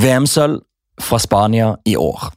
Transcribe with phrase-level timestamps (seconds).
[0.00, 0.60] VM-sølv
[1.00, 2.30] fra Spania i år.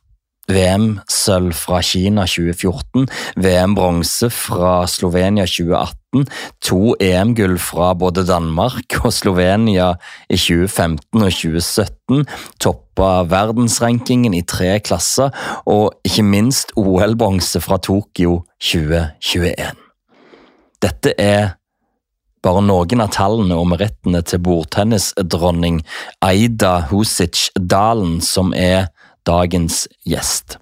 [0.52, 3.06] VM-sølv fra Kina 2014,
[3.40, 6.26] VM-bronse fra Slovenia 2018,
[6.60, 9.94] to EM-gull fra både Danmark og Slovenia
[10.28, 12.28] i 2015 og 2017,
[12.60, 15.31] toppa verdensrankingen i tre klasser,
[15.63, 19.71] og ikke minst OL-bronse fra Tokyo 2021.
[20.84, 21.54] Dette er
[22.44, 25.82] bare noen av tallene om rettene til bordtennisdronning
[26.26, 28.89] Aida Husic Dalen, som er
[29.27, 30.58] dagens gjest.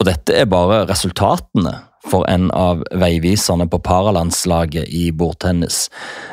[0.00, 1.76] Og dette er bare resultatene
[2.10, 5.88] for en av veiviserne på paralandslaget i bordtennis.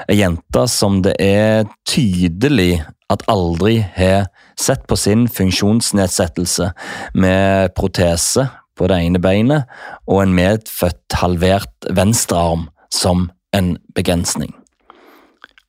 [0.07, 2.79] Ei jente som det er tydelig
[3.11, 4.29] at aldri har
[4.59, 6.71] sett på sin funksjonsnedsettelse
[7.19, 9.67] med protese på det ene beinet
[10.07, 14.53] og en medfødt halvert venstrearm som en begrensning.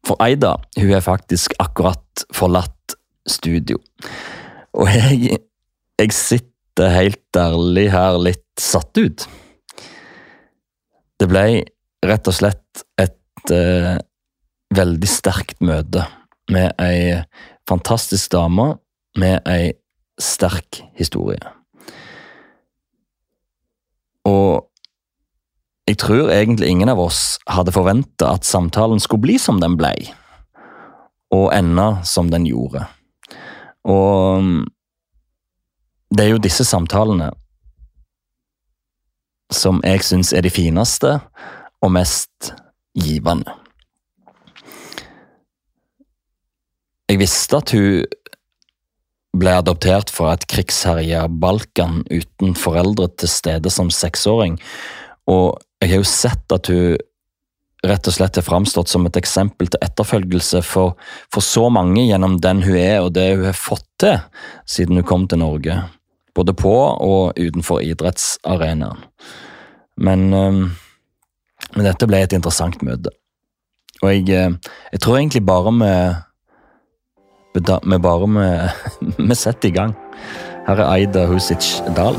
[0.06, 2.96] For Eida hun er faktisk akkurat forlatt
[3.28, 3.80] studio.
[4.78, 5.40] Og jeg,
[5.98, 9.26] jeg sitter helt ærlig her litt satt ut.
[11.18, 11.44] Det ble
[12.06, 13.96] rett og slett et eh,
[14.74, 16.04] veldig sterkt møte
[16.52, 17.18] med ei
[17.68, 18.70] fantastisk dame
[19.18, 19.72] med ei
[20.20, 21.42] sterk historie.
[24.28, 24.68] Og
[25.88, 29.94] jeg tror egentlig ingen av oss hadde forventa at samtalen skulle bli som den ble,
[31.32, 32.84] og ende som den gjorde.
[33.88, 34.66] Og mm,
[36.12, 37.30] det er jo disse samtalene
[39.54, 41.14] som jeg syns er de fineste
[41.80, 42.50] og mest
[42.98, 43.54] givende.
[47.08, 48.04] Jeg visste at hun
[49.38, 54.58] ble adoptert fra et krigsherja Balkan uten foreldre til stede som seksåring,
[55.28, 56.96] og jeg har jo sett at hun
[57.86, 60.96] rett og slett har framstått som et eksempel til etterfølgelse for,
[61.30, 64.18] for, så mange gjennom den hun er og det hun har fått til
[64.66, 65.78] siden hun kom til Norge.
[66.34, 69.06] Både på og utenfor idrettsarenaen.
[69.98, 70.64] Men, øhm,
[71.74, 73.10] men dette ble et interessant møte.
[74.02, 74.54] Og jeg, øh,
[74.92, 75.74] jeg tror egentlig bare
[77.58, 78.28] vi bare
[79.28, 79.94] vi setter i gang.
[80.66, 82.18] Her er Aida Husic Dahl.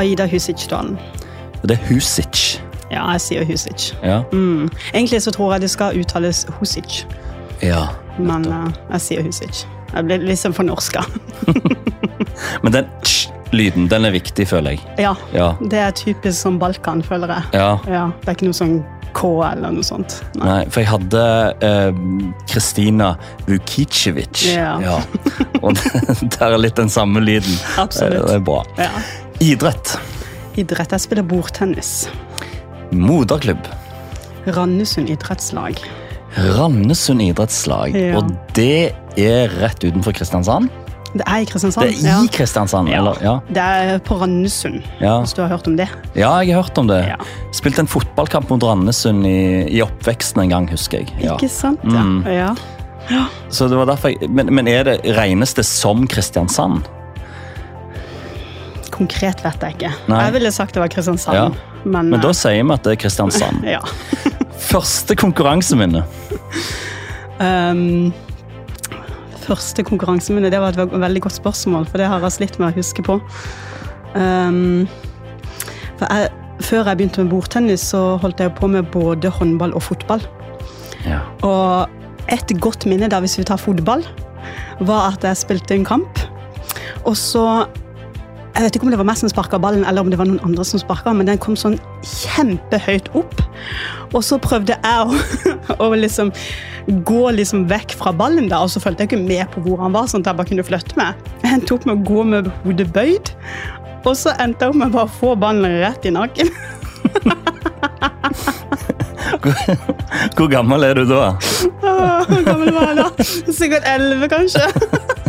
[0.00, 0.96] Aida Husic-dalen.
[1.62, 2.58] Det er Husic.
[2.90, 3.90] Ja, jeg sier Husic.
[4.02, 4.22] Ja.
[4.32, 4.68] Mm.
[4.94, 7.04] Egentlig så tror jeg det skal uttales Husic,
[7.62, 7.84] ja.
[8.18, 9.64] men uh, jeg sier Husic.
[9.94, 11.02] Jeg blir liksom fornorska.
[12.62, 14.80] Men den ch-lyden, den er viktig, føler jeg.
[14.98, 15.48] ja, Ja.
[15.70, 17.42] det er typisk som Balkan, føler jeg.
[17.58, 17.70] ja.
[17.90, 18.76] Ja, det er ikke noe sånn
[19.12, 20.20] K eller noe sånt.
[20.38, 20.46] Nei.
[20.46, 21.22] Nei, for jeg hadde
[21.66, 22.00] eh,
[22.48, 23.08] Kristina
[23.48, 24.44] Vukicevic.
[24.54, 25.00] Ja.
[25.62, 27.58] Og det der er litt den samme lyden.
[27.82, 28.20] Absolutt.
[28.22, 28.60] Eh, Det er bra.
[28.78, 28.90] Ja.
[29.40, 29.94] Idrett.
[30.60, 30.92] Idrett.
[30.92, 32.08] Jeg spiller bordtennis.
[32.92, 33.64] Moderklubb.
[34.50, 35.80] Randesund idrettslag.
[36.56, 37.94] Randesund idrettslag.
[37.96, 38.18] Ja.
[38.20, 40.68] Og det er rett utenfor Kristiansand?
[41.10, 41.88] Det er i Kristiansand.
[41.90, 42.98] Det er i Kristiansand, Ja.
[43.00, 43.16] eller?
[43.22, 43.32] Ja.
[43.48, 45.18] Det er på Randesund, Ja.
[45.20, 45.88] hvis du har hørt om det.
[46.14, 47.00] ja, jeg har hørt om det.
[47.08, 47.16] Ja.
[47.52, 51.08] Spilte en fotballkamp mot Randesund i, i oppveksten en gang, husker jeg.
[51.20, 51.34] Ja.
[51.34, 51.80] Ikke sant?
[51.84, 52.02] Ja.
[52.02, 52.24] Mm.
[52.26, 52.54] ja.
[53.50, 56.84] Så det var derfor jeg, men, men er det, regnes det som Kristiansand?
[59.00, 59.90] Konkret vet jeg ikke.
[60.12, 60.22] Nei.
[60.26, 61.38] Jeg ville sagt det var Kristiansand.
[61.38, 61.84] Ja.
[61.86, 63.62] Men, Men da eh, sier vi at det er Kristiansand.
[63.76, 63.80] ja.
[64.60, 66.02] Første konkurranseminne.
[67.40, 68.10] Um,
[69.46, 72.76] første konkurranseminne, det var et veldig godt spørsmål, for det har jeg slitt med å
[72.76, 73.16] huske på.
[74.12, 74.84] Um,
[76.02, 76.28] jeg,
[76.60, 80.28] før jeg begynte med bordtennis, så holdt jeg på med både håndball og fotball.
[81.08, 81.22] Ja.
[81.40, 84.04] Og et godt minne da, hvis vi tar fotball,
[84.84, 86.20] var at jeg spilte en kamp.
[87.08, 87.64] Og så
[88.54, 90.42] Jeg vet ikke om det var meg som sparka ballen, eller om det var noen
[90.44, 93.38] andre som sparka, men den kom sånn kjempehøyt opp.
[94.10, 95.10] Og så prøvde jeg å,
[95.86, 96.32] å liksom
[97.06, 99.94] gå liksom vekk fra ballen, da, og så fulgte jeg ikke med på hvor han
[99.94, 101.30] var, sånn at jeg bare kunne flytte meg.
[101.44, 103.32] Jeg endte opp med å gå med hodet bøyd,
[104.00, 106.52] og så endte jeg opp med å bare få ballen rett i nakken.
[110.36, 111.30] Hvor gammel er du da?
[111.80, 113.06] Hvor gammel var jeg da?
[113.54, 114.66] Sikkert elleve, kanskje.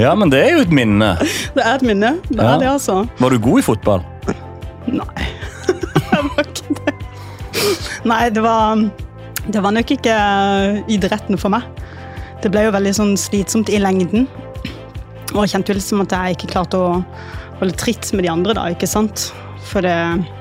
[0.00, 1.12] Ja, men det er jo et minne.
[1.56, 2.14] Det er et minne.
[2.30, 2.54] Det Ja.
[2.54, 3.02] er det, altså.
[3.20, 4.04] Var du god i fotball?
[5.00, 5.26] Nei.
[6.10, 6.94] Jeg var ikke det.
[8.08, 8.80] Nei, det var,
[9.52, 10.14] det var nok ikke
[10.88, 11.66] idretten for meg.
[12.40, 14.24] Det ble jo veldig sånn slitsomt i lengden.
[15.34, 16.94] Og jeg kjente jo liksom at jeg ikke klarte å
[17.60, 19.28] holde tritt med de andre, da, ikke sant.
[19.70, 19.92] For det,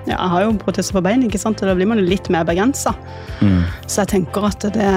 [0.08, 2.30] ja, jeg har jo protese på bein, ikke sant, og da blir man jo litt
[2.34, 2.96] mer begrensa.
[3.44, 3.60] Mm.
[3.86, 4.88] Så jeg tenker at det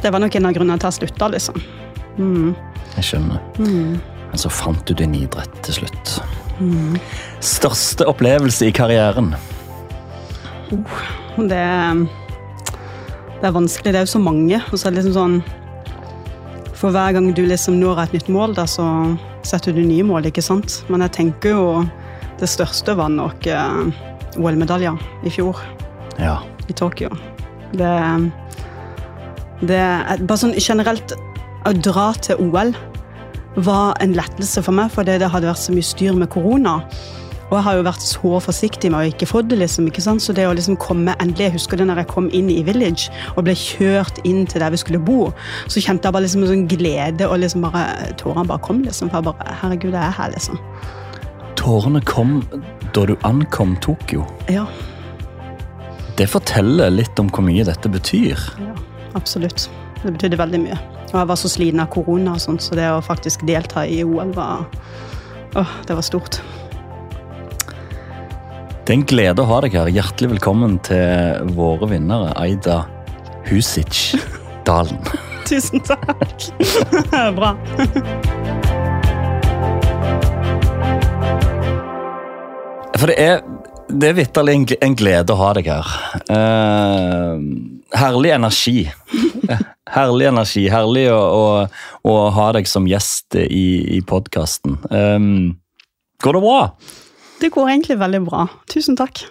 [0.00, 1.58] det var nok en av grunnene til at jeg slutta, liksom.
[2.16, 2.54] Mm.
[2.96, 3.40] Jeg skjønner.
[3.60, 6.16] Men så fant du din idrett til slutt.
[7.44, 9.32] Største opplevelse i karrieren?
[10.70, 11.62] Det,
[13.40, 13.92] det er vanskelig.
[13.94, 14.60] Det er jo så mange.
[14.70, 15.38] Og så er det liksom sånn
[16.80, 18.84] For hver gang du liksom når et nytt mål, da, så
[19.44, 20.78] setter du nye mål, ikke sant?
[20.88, 21.64] Men jeg tenker jo
[22.40, 24.96] det største var nok eh, OL-medaljer
[25.28, 25.58] i fjor
[26.16, 26.38] Ja.
[26.68, 27.10] i Tokyo.
[27.76, 27.90] Det,
[29.60, 31.12] det er bare sånn generelt
[31.68, 32.74] Å dra til OL
[33.60, 36.78] var en lettelse for meg, fordi det hadde vært så mye styr med korona.
[37.50, 39.88] Og jeg har jo vært så forsiktig med å ikke få det, liksom.
[39.90, 40.22] ikke sant?
[40.22, 43.10] Så det å liksom komme endelig Jeg husker det når jeg kom inn i Village
[43.34, 45.32] og ble kjørt inn til der vi skulle bo.
[45.66, 49.10] Så kjente jeg bare liksom en sånn glede, og liksom bare tårene bare kom, liksom.
[49.10, 50.62] For jeg bare Herregud, jeg er her, liksom.
[51.58, 52.38] Tårene kom
[52.94, 54.24] da du ankom Tokyo.
[54.48, 54.68] Ja,
[56.16, 58.38] Det forteller litt om hvor mye dette betyr.
[58.60, 58.74] ja
[59.18, 59.70] absolutt.
[60.00, 60.78] Det betydde veldig mye.
[61.10, 64.00] Og jeg var så sliten av korona, og sånt, så det å faktisk delta i
[64.06, 64.64] OL var
[65.58, 66.38] Åh, det var stort.
[68.86, 69.90] Det er en glede å ha deg her.
[69.90, 72.84] Hjertelig velkommen til våre vinnere, Aida
[73.48, 74.14] Husic
[74.66, 75.02] Dalen.
[75.50, 76.46] Tusen takk.
[77.38, 77.52] Bra.
[82.94, 83.42] For det er,
[83.90, 85.92] det er vitterlig en, glede å ha deg her.
[86.30, 87.42] Uh,
[87.98, 88.78] herlig energi.
[89.94, 90.64] Herlig energi.
[90.72, 91.44] Herlig å, å,
[92.06, 94.78] å ha deg som gjest i, i podkasten.
[96.20, 96.60] går det bra?
[97.40, 98.46] Det går egentlig veldig bra.
[98.68, 99.22] Tusen takk.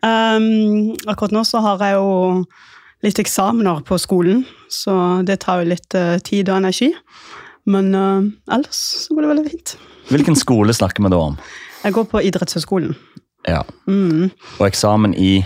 [0.00, 2.44] Um, akkurat nå så har jeg jo
[3.04, 4.42] litt eksamener på skolen,
[4.72, 6.90] så det tar jo litt uh, tid og energi.
[7.70, 9.74] Men uh, ellers så går det veldig fint.
[10.10, 11.38] Hvilken skole snakker vi da om?
[11.84, 12.92] Jeg går på idrettshøyskolen.
[13.48, 13.62] Ja.
[13.88, 14.28] Mm.
[14.58, 15.40] Og eksamen i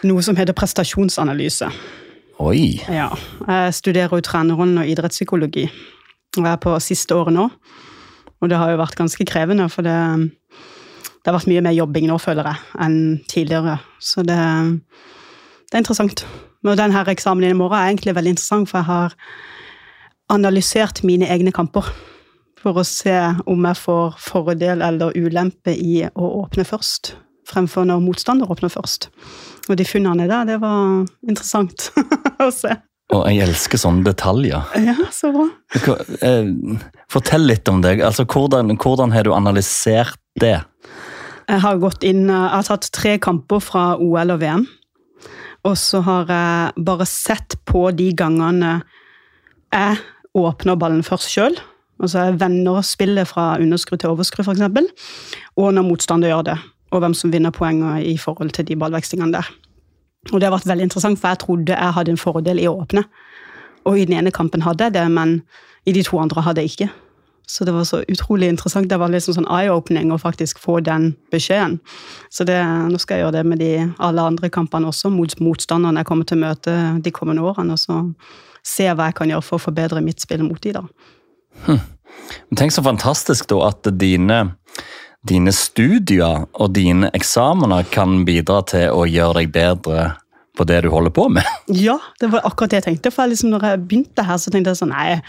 [0.00, 1.66] Noe som heter prestasjonsanalyse.
[2.40, 2.80] Oi!
[2.88, 3.10] Ja,
[3.44, 5.66] jeg studerer jo trenerrollen og idrettspsykologi.
[6.40, 7.50] Og er på siste året nå.
[8.40, 9.96] Og det har jo vært ganske krevende, for det,
[11.20, 12.96] det har vært mye mer jobbing nå, føler jeg, enn
[13.28, 13.76] tidligere.
[14.00, 14.38] Så det,
[15.68, 16.24] det er interessant.
[16.64, 19.18] Men denne eksamen i morgen er egentlig veldig interessant, for jeg har
[20.32, 21.92] analysert mine egne kamper.
[22.60, 27.18] For å se om jeg får fordel eller ulempe i å åpne først,
[27.50, 29.08] fremfor når motstander åpner først.
[29.68, 31.90] Og de funnene der, det var interessant
[32.46, 32.76] å se.
[33.10, 34.66] Og jeg elsker sånne detaljer.
[34.86, 35.48] Ja, så bra.
[36.22, 36.50] Eh,
[37.10, 38.04] Fortell litt om deg.
[38.06, 40.60] Altså, hvordan, hvordan har du analysert det?
[41.50, 44.68] Jeg har gått inn, eh, jeg har tatt tre kamper fra OL og VM.
[45.66, 48.78] Og så har jeg bare sett på de gangene
[49.74, 49.98] jeg
[50.38, 51.58] åpner ballen først sjøl.
[52.00, 55.34] Altså jeg vender spillet fra underskru til overskru, f.eks.
[55.60, 56.56] Og når motstander gjør det.
[56.90, 59.50] Og hvem som vinner poenger i forhold til de ballvekslingene der.
[60.32, 62.76] Og det har vært veldig interessant, for jeg trodde jeg hadde en fordel i å
[62.82, 63.04] åpne.
[63.88, 65.40] Og i den ene kampen hadde jeg det, men
[65.88, 66.90] i de to andre hadde jeg ikke.
[67.50, 68.90] Så det var så utrolig interessant.
[68.90, 71.80] Det var liksom sånn eye-opening å faktisk få den beskjeden.
[72.30, 76.04] Så det, nå skal jeg gjøre det med de alle andre kampene også, mot motstanderne
[76.04, 77.74] jeg kommer til å møte de kommende årene.
[77.74, 77.98] Og så
[78.62, 80.84] se hva jeg kan gjøre for å forbedre mitt spill mot de da.
[81.66, 81.82] Hm.
[82.60, 84.40] Tenk så fantastisk da at dine,
[85.28, 90.06] dine studier og dine eksamener kan bidra til å gjøre deg bedre
[90.56, 91.46] på det du holder på med.
[91.86, 93.12] Ja, det var akkurat det jeg tenkte.
[93.14, 95.20] For liksom, når jeg begynte her, så tenkte jeg sånn Nei,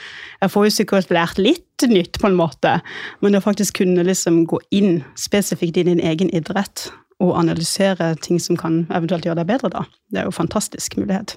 [0.41, 2.77] jeg får jo sikkert lært litt nytt, på en måte.
[3.23, 6.89] Men å faktisk kunne liksom gå inn spesifikt i din egen idrett
[7.21, 10.97] og analysere ting som kan eventuelt gjøre deg bedre, da, det er jo en fantastisk
[10.97, 11.35] mulighet.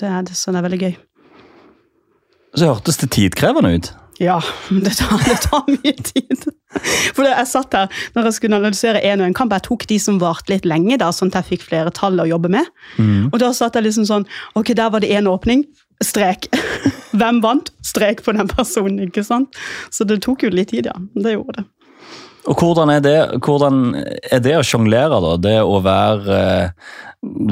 [0.00, 0.94] Det er, det, så det er veldig gøy.
[2.54, 3.88] Så hørtes det tidkrevende ut.
[4.22, 4.38] Ja,
[4.70, 6.44] det tar, det tar mye tid.
[7.16, 9.54] For jeg satt her når jeg skulle analysere en og en kamp.
[9.56, 12.28] Jeg tok de som varte litt lenge, da, sånn at jeg fikk flere tall å
[12.28, 12.70] jobbe med.
[13.32, 14.28] Og da satt jeg liksom sånn
[14.58, 15.64] Ok, der var det én åpning.
[16.04, 16.50] Strek.
[17.18, 17.70] Hvem vant?
[17.86, 19.02] Strek på den personen.
[19.08, 19.54] ikke sant?
[19.90, 20.98] Så det tok jo litt tid, ja.
[21.14, 21.68] Det gjorde det.
[22.44, 25.36] Og hvordan er det, hvordan er det å sjonglere, da?
[25.40, 26.90] Det å være eh,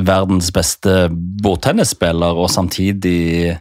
[0.05, 3.57] verdens beste bordtennisspiller og samtidig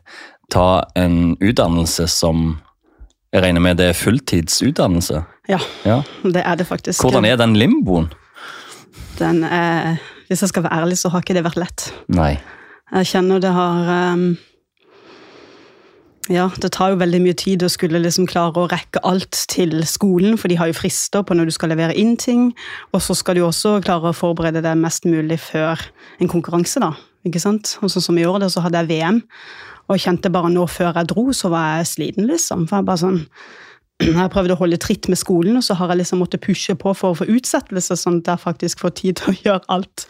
[0.51, 2.57] ta en utdannelse som
[3.33, 5.23] jeg regner med det er fulltidsutdannelse?
[5.49, 6.01] Ja, Ja.
[6.23, 7.01] det er det faktisk.
[7.01, 8.11] Hvordan er den limboen?
[9.19, 9.97] Den er,
[10.27, 11.93] hvis jeg skal være ærlig, så har ikke det vært lett.
[12.09, 12.37] Nei.
[12.91, 14.37] Jeg kjenner det har um,
[16.29, 19.81] Ja, det tar jo veldig mye tid å skulle liksom klare å rekke alt til
[19.89, 22.51] skolen, for de har jo frister på når du skal levere inn ting.
[22.93, 25.81] Og så skal du også klare å forberede deg mest mulig før
[26.21, 26.91] en konkurranse, da.
[27.27, 27.75] Ikke sant?
[27.81, 29.19] Og sånn som i år, da, så hadde jeg VM,
[29.91, 32.67] og kjente bare nå før jeg dro, så var jeg sliten, liksom.
[32.69, 33.19] For jeg bare sånn
[34.21, 36.93] jeg prøvde å holde tritt med skolen, og så har jeg liksom måttet pushe på
[36.97, 40.07] for å få utsettelse, sånn at jeg faktisk får tid til å gjøre alt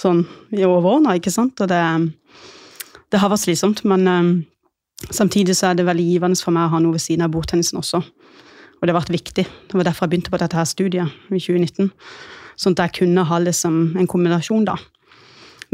[0.00, 1.60] sånn i overordna, ikke sant.
[1.62, 1.80] Og det,
[3.14, 4.32] det har vært slitsomt, men um,
[5.10, 7.80] samtidig så er det veldig givende for meg å ha noe ved siden av bordtennisen
[7.80, 8.02] også.
[8.02, 9.44] Og det har vært viktig.
[9.46, 11.92] Det var derfor jeg begynte på dette her studiet i 2019.
[12.60, 14.74] Sånn at jeg kunne ha liksom en kombinasjon, da.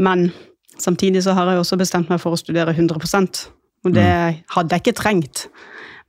[0.01, 0.29] Men
[0.77, 3.47] samtidig så har jeg også bestemt meg for å studere 100%
[3.81, 4.07] og det
[4.53, 5.45] hadde jeg ikke trengt.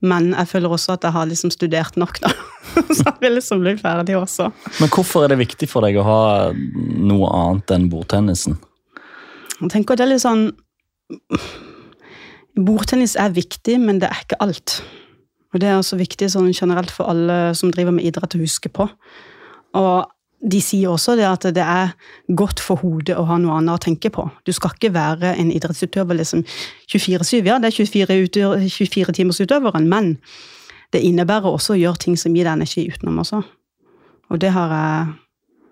[0.02, 2.33] Men jeg føler også at jeg har liksom studert nok, da.
[2.97, 4.49] Så jeg vil liksom bli ferdig også.
[4.81, 8.59] Men hvorfor er det viktig for deg å ha noe annet enn bordtennisen?
[9.61, 10.49] Jeg tenker at det er litt sånn
[12.52, 14.81] Bordtennis er viktig, men det er ikke alt.
[15.54, 18.69] Og det er også viktig sånn generelt for alle som driver med idrett, å huske
[18.73, 18.88] på.
[19.78, 20.12] Og
[20.42, 21.92] de sier også det at det er
[22.34, 24.25] godt for hodet å ha noe annet å tenke på.
[24.46, 26.42] Du skal ikke være en idrettsutøver liksom
[26.90, 27.44] 24-7.
[27.46, 30.16] Ja, det er 24, 24 timers utøveren, men
[30.92, 33.42] det innebærer også å gjøre ting som gir deg energi utenom også.
[34.32, 35.14] Og det har jeg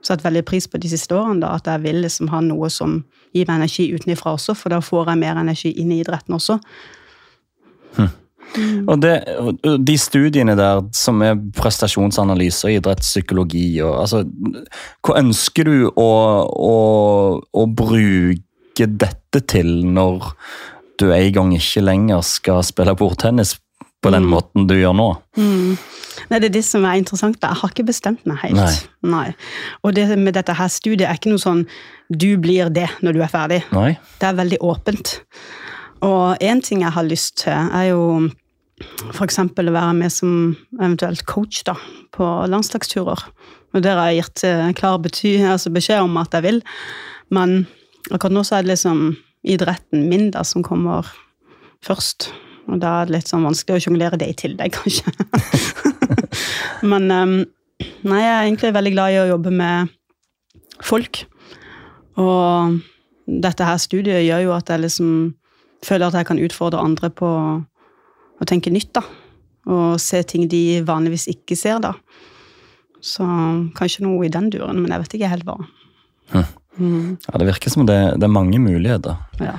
[0.06, 3.02] satt veldig pris på de siste årene, da, at jeg vil liksom ha noe som
[3.34, 6.60] gir meg energi utenfra også, for da får jeg mer energi inn i idretten også.
[7.98, 8.14] Hm.
[8.56, 8.88] Mm.
[8.88, 9.14] Og, det,
[9.86, 14.24] De studiene der som er prestasjonsanalyse og idrettspsykologi og, altså,
[15.06, 16.10] Hva ønsker du å,
[16.50, 16.76] å,
[17.40, 20.32] å, bruke dette til når
[21.00, 23.56] du en gang ikke lenger skal spille bordtennis
[24.00, 24.34] på den mm.
[24.34, 25.08] måten du gjør nå?
[25.38, 25.78] Mm.
[26.30, 27.38] Nei, Det er det som er interessant.
[27.40, 28.58] Jeg har ikke bestemt meg helt.
[28.58, 29.10] Nei.
[29.12, 29.26] Nei.
[29.84, 31.64] Og det med dette her studiet er ikke noe sånn
[32.10, 33.60] du blir det når du er ferdig.
[33.74, 33.94] Nei.
[34.20, 35.14] Det er veldig åpent.
[36.06, 38.02] Og én ting jeg har lyst til, er jo
[39.12, 39.38] f.eks.
[39.40, 40.34] å være med som
[40.78, 41.76] eventuelt coach da,
[42.16, 43.26] på landslagsturer.
[43.74, 46.60] Og der har jeg gitt eh, klar bety, altså beskjed om at jeg vil.
[47.34, 47.64] Men
[48.10, 49.02] akkurat nå så er det liksom
[49.46, 51.08] idretten min da, som kommer
[51.84, 52.30] først.
[52.70, 55.12] Og da er det litt sånn vanskelig å sjonglere det i tillegg, kanskje.
[56.90, 57.34] Men um,
[58.06, 59.92] nei, jeg er egentlig veldig glad i å jobbe med
[60.84, 61.24] folk.
[62.20, 62.80] Og
[63.30, 65.10] dette her studiet gjør jo at jeg liksom
[65.86, 67.28] føler at jeg kan utfordre andre på
[68.40, 69.04] å tenke nytt, da.
[69.70, 71.94] Og se ting de vanligvis ikke ser, da.
[73.00, 73.24] Så
[73.76, 75.58] kanskje noe i den duren, men jeg vet ikke helt hva.
[76.32, 76.48] Hm.
[76.80, 77.18] Mm.
[77.26, 79.16] Ja, Det virker som det, det er mange muligheter.
[79.40, 79.58] Ja.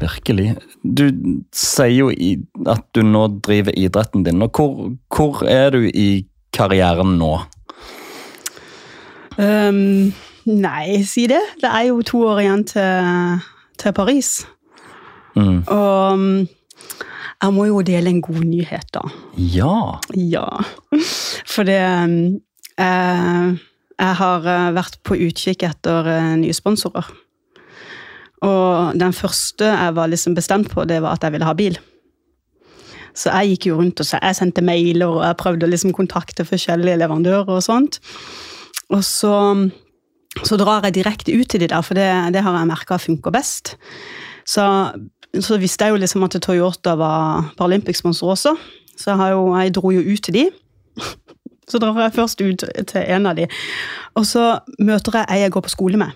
[0.00, 0.56] Virkelig.
[0.82, 1.06] Du
[1.54, 2.10] sier jo
[2.66, 4.42] at du nå driver idretten din.
[4.42, 7.38] og Hvor, hvor er du i karrieren nå?
[9.38, 10.12] Um,
[10.46, 11.40] nei, si det.
[11.62, 13.40] Det er jo to år igjen til,
[13.80, 14.34] til Paris.
[15.34, 15.62] Mm.
[15.66, 16.46] Og
[17.44, 19.04] jeg må jo dele en god nyhet, da.
[19.36, 20.00] Ja.
[20.16, 20.46] Ja.
[21.44, 23.48] For det eh,
[23.94, 27.10] Jeg har eh, vært på utkikk etter eh, nye sponsorer.
[28.44, 31.78] Og den første jeg var liksom bestemt på, det var at jeg ville ha bil.
[33.14, 35.94] Så jeg gikk jo rundt og så jeg sendte mailer og jeg prøvde å liksom
[35.94, 37.52] kontakte forskjellige leverandører.
[37.54, 38.00] Og sånt.
[38.90, 39.36] Og så,
[40.42, 43.34] så drar jeg direkte ut til de der, for det, det har jeg merka funker
[43.34, 43.76] best.
[44.44, 44.64] Så
[45.40, 48.54] så visste jeg jo liksom at Toyota var Paralympic-sponsor også.
[48.96, 50.50] Så jeg, jo, jeg, dro jo ut til de.
[51.68, 53.46] Så drar jeg først ut til en av de.
[54.20, 56.12] Og så møter jeg ei jeg går på skole med.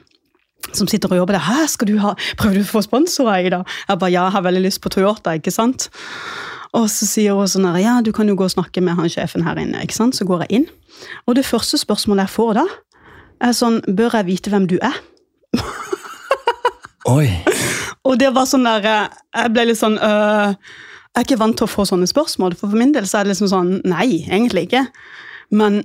[0.76, 1.40] Som sitter og jobber der.
[1.40, 3.62] 'Hæ, skal du ha, Prøver du å få sponsorer Jeg da?
[3.88, 5.88] Jeg bare 'ja, jeg har veldig lyst på Toyota', ikke sant?
[6.72, 9.08] Og så sier hun sånn her, 'ja, du kan jo gå og snakke med han
[9.08, 9.82] sjefen her inne'.
[9.82, 10.16] ikke sant?
[10.16, 10.66] Så går jeg inn.
[11.26, 12.66] Og det første spørsmålet jeg får da,
[13.40, 15.00] er sånn 'Bør jeg vite hvem du er?'
[17.16, 17.28] Oi.
[18.08, 21.58] Og det var sånn der eh, Jeg ble litt sånn øh, Jeg er ikke vant
[21.60, 22.56] til å få sånne spørsmål.
[22.58, 24.86] For for min del så er det liksom sånn Nei, egentlig ikke.
[25.54, 25.82] Men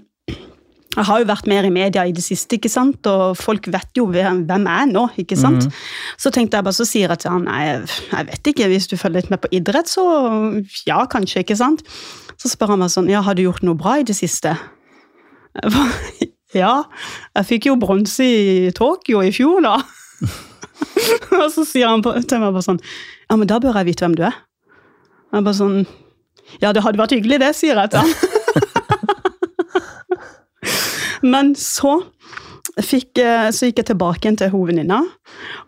[0.93, 3.07] jeg har jo vært mer i media i det siste, ikke sant?
[3.09, 5.07] og folk vet jo hvem jeg er nå.
[5.17, 5.65] ikke sant?
[5.65, 5.79] Mm.
[6.21, 7.63] Så tenkte jeg bare, så sier jeg til han nei,
[8.11, 10.03] jeg vet ikke, hvis du følger litt med på idrett, så
[10.85, 11.41] ja, kanskje.
[11.41, 11.81] ikke sant?
[12.37, 14.53] Så spør han meg sånn, ja, har du gjort noe bra i det siste?
[16.61, 16.75] ja,
[17.39, 19.79] jeg fikk jo bronse i Tokyo i fjor, da.
[21.41, 22.81] og så sier han til meg bare sånn
[23.29, 24.35] Ja, men da bør jeg vite hvem du er.
[25.31, 25.77] Og Jeg bare sånn
[26.61, 28.11] Ja, det hadde vært hyggelig, det, sier jeg til han.
[31.33, 31.93] men så
[32.81, 34.99] fikk, eh, så gikk jeg tilbake igjen til hovedvenninna,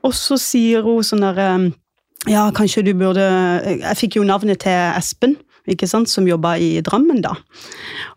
[0.05, 1.65] og så sier hun sånn der eh,
[2.25, 5.35] Ja, kanskje du burde Jeg fikk jo navnet til Espen
[5.69, 7.31] ikke sant, som jobba i Drammen da.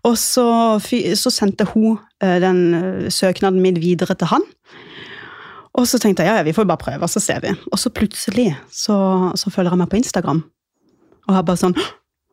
[0.04, 0.44] Og så,
[1.16, 4.44] så sendte hun eh, den søknaden min videre til han.
[5.78, 7.54] Og så tenkte jeg ja, ja, vi får bare prøve, og så ser vi.
[7.70, 8.98] Og så plutselig så,
[9.38, 10.42] så følger jeg meg på Instagram.
[11.28, 11.76] Og jeg bare sånn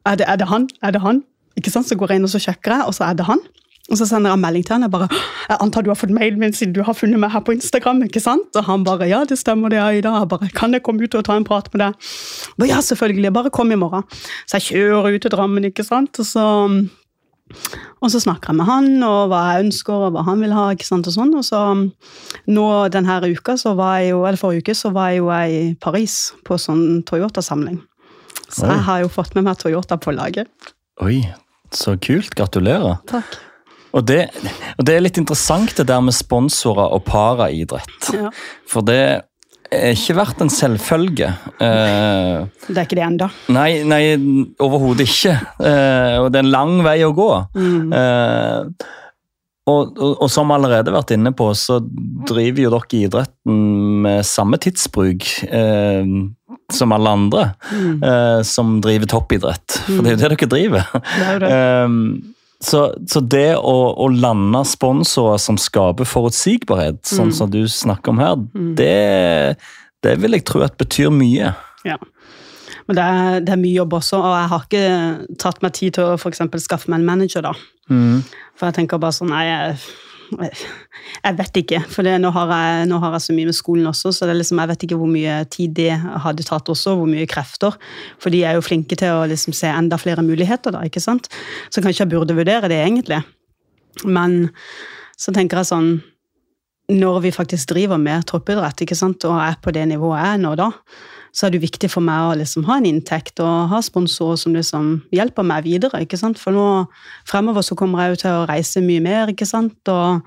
[0.06, 0.68] er det, er det han?
[0.86, 1.24] Er det han?
[1.58, 1.88] Ikke sant?
[1.90, 3.40] Så går jeg inn og så sjekker jeg, og så er det han.
[3.86, 4.86] Og så sender jeg melding til han.
[4.86, 5.08] Jeg bare,
[5.50, 8.04] jeg antar du har fått mailen min siden du har funnet meg her på Instagram.
[8.08, 8.50] ikke sant?
[8.58, 10.14] Og han bare ja, det stemmer det, Aida.
[10.22, 12.12] Jeg bare, kan jeg komme ut og ta en prat med deg?
[12.58, 13.34] Bare, ja, selvfølgelig.
[13.38, 14.06] Bare kom i morgen.
[14.50, 16.22] Så jeg kjører ut til Drammen, ikke sant.
[16.22, 16.46] Og så
[18.02, 20.68] Og så snakker jeg med han, og hva jeg ønsker, og hva han vil ha.
[20.74, 21.34] ikke sant, og sånn.
[21.38, 21.88] Og så um,
[22.52, 25.64] nå denne uka, så var jeg jo, eller forrige uke, så var jeg jo i
[25.82, 27.80] Paris på sånn Toyota-samling.
[28.50, 28.72] Så Oi.
[28.72, 30.50] jeg har jo fått med meg Toyota på laget.
[31.06, 31.22] Oi,
[31.74, 32.34] så kult.
[32.38, 33.02] Gratulerer.
[33.10, 33.38] Takk.
[33.96, 34.26] Og det,
[34.76, 38.10] og det er litt interessant det der med sponsorer og paraidrett.
[38.12, 38.32] Ja.
[38.68, 39.00] For det
[39.72, 41.32] ikke vært en selvfølge.
[41.60, 43.30] Uh, Det er ikke det ennå.
[43.56, 44.04] nei, nei
[44.62, 45.34] overhodet ikke.
[45.60, 47.30] Uh, og det er en lang vei å gå.
[47.58, 47.92] Mm.
[47.94, 48.92] Uh,
[49.66, 51.80] og, og, og som allerede vært inne på, så
[52.30, 53.56] driver jo dere idretten
[54.06, 56.06] med samme tidsbruk eh,
[56.70, 57.96] som alle andre Mm.
[58.06, 59.80] eh, som driver toppidrett.
[59.88, 60.86] For det er jo det dere driver.
[60.94, 62.35] Det er jo det.
[62.66, 62.80] Så,
[63.12, 67.36] så det å, å lande sponsorer som skaper forutsigbarhet, sånn Mm.
[67.38, 68.72] som du snakker om her, Mm.
[68.80, 69.58] det,
[70.02, 71.52] det vil jeg tro at betyr mye.
[71.86, 71.98] Ja.
[72.88, 75.94] Men det er, det er mye jobb også, og jeg har ikke tatt meg tid
[75.98, 76.32] til å for
[76.62, 77.42] skaffe meg en manager.
[77.42, 77.54] da.
[78.56, 79.78] For jeg tenker bare sånn Nei, jeg,
[80.32, 81.82] jeg vet ikke.
[81.92, 84.62] For det, nå, har jeg, nå har jeg så mye med skolen også, så liksom,
[84.62, 87.78] jeg vet ikke hvor mye tid det hadde tatt også, hvor mye krefter.
[88.22, 91.30] For de er jo flinke til å liksom se enda flere muligheter, da, ikke sant.
[91.70, 93.22] Så kanskje jeg burde vurdere det, egentlig.
[94.04, 94.46] Men
[95.16, 95.90] så tenker jeg sånn
[96.92, 100.42] Når vi faktisk driver med toppidrett ikke sant, og er på det nivået jeg er
[100.44, 100.68] nå, da,
[101.36, 104.54] så er det viktig for meg å liksom ha en inntekt og ha sponsorer som
[104.56, 106.00] liksom hjelper meg videre.
[106.06, 106.40] ikke sant?
[106.40, 106.86] For nå
[107.28, 109.76] fremover så kommer jeg jo til å reise mye mer ikke sant?
[109.92, 110.24] Og,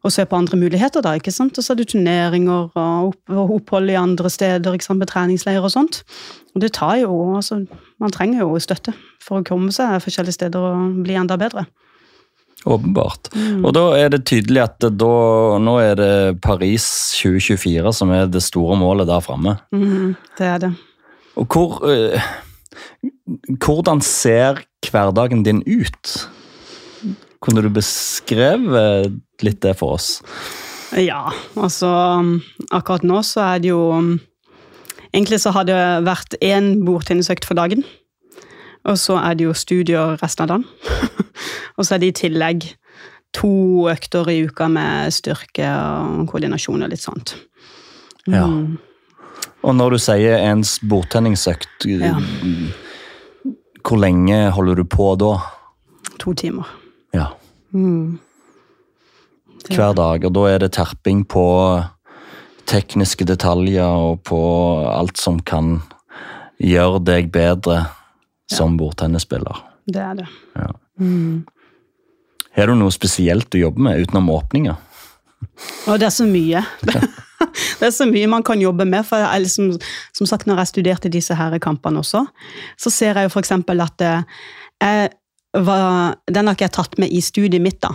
[0.00, 1.04] og se på andre muligheter.
[1.04, 1.60] da, ikke sant?
[1.60, 5.04] Og så er det turneringer og, opp, og opphold i andre steder, ikke sant?
[5.12, 6.00] treningsleirer og sånt.
[6.54, 7.66] Og det tar jo, altså,
[8.00, 11.66] Man trenger jo støtte for å komme seg forskjellige steder og bli enda bedre.
[12.68, 13.30] Åpenbart.
[13.32, 13.64] Mm.
[13.64, 15.14] Og da er det tydelig at da,
[15.62, 16.12] nå er det
[16.44, 16.84] Paris
[17.16, 19.56] 2024 som er det store målet der framme.
[19.72, 20.72] Mm, det er det.
[21.40, 22.20] Og hvor eh,
[23.62, 26.16] Hvordan ser hverdagen din ut?
[27.40, 30.18] Kunne du beskrevet litt det for oss?
[30.98, 31.88] Ja, altså
[32.74, 33.84] akkurat nå så er det jo
[35.10, 37.80] Egentlig så har det vært én bordtennisøkt for dagen.
[38.88, 40.64] Og så er det jo studier resten av dagen.
[41.76, 42.68] og så er det i tillegg
[43.36, 43.50] to
[43.90, 47.34] økter i uka med styrke og koordinasjon og litt sånt.
[48.26, 48.46] Ja.
[48.46, 48.78] Mm.
[49.60, 52.14] Og når du sier ens bordtenningsøkt, Ja.
[53.84, 55.36] hvor lenge holder du på da?
[56.18, 56.66] To timer.
[57.14, 57.32] Ja,
[57.72, 58.18] Mm.
[59.68, 60.24] Hver dag.
[60.24, 61.84] Og da er det terping på
[62.66, 64.40] tekniske detaljer og på
[64.90, 65.82] alt som kan
[66.58, 67.84] gjøre deg bedre
[68.50, 69.64] som bordtennisspiller.
[69.90, 70.28] Det er det.
[70.58, 70.70] Ja.
[71.00, 71.46] Mm.
[72.56, 74.78] Har du noe spesielt du jobber med utenom åpninger?
[75.86, 76.64] Å, det er så mye.
[77.80, 79.06] Det er så mye man kan jobbe med.
[79.08, 79.70] for jeg, liksom,
[80.12, 82.26] Som sagt, når jeg studerte disse her kampene også,
[82.76, 83.52] så ser jeg jo f.eks.
[83.56, 84.22] at eh,
[84.80, 85.08] jeg
[85.64, 87.94] var, Den har ikke jeg tatt med i studiet mitt, da.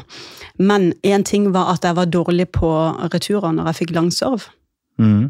[0.58, 2.72] Men én ting var at jeg var dårlig på
[3.14, 4.50] returer når jeg fikk langserv.
[4.98, 5.30] Mm.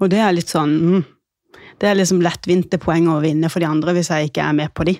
[0.00, 1.06] Og det er litt sånn mm,
[1.78, 4.74] Det er liksom lettvinte poeng å vinne for de andre hvis jeg ikke er med
[4.74, 4.96] på de.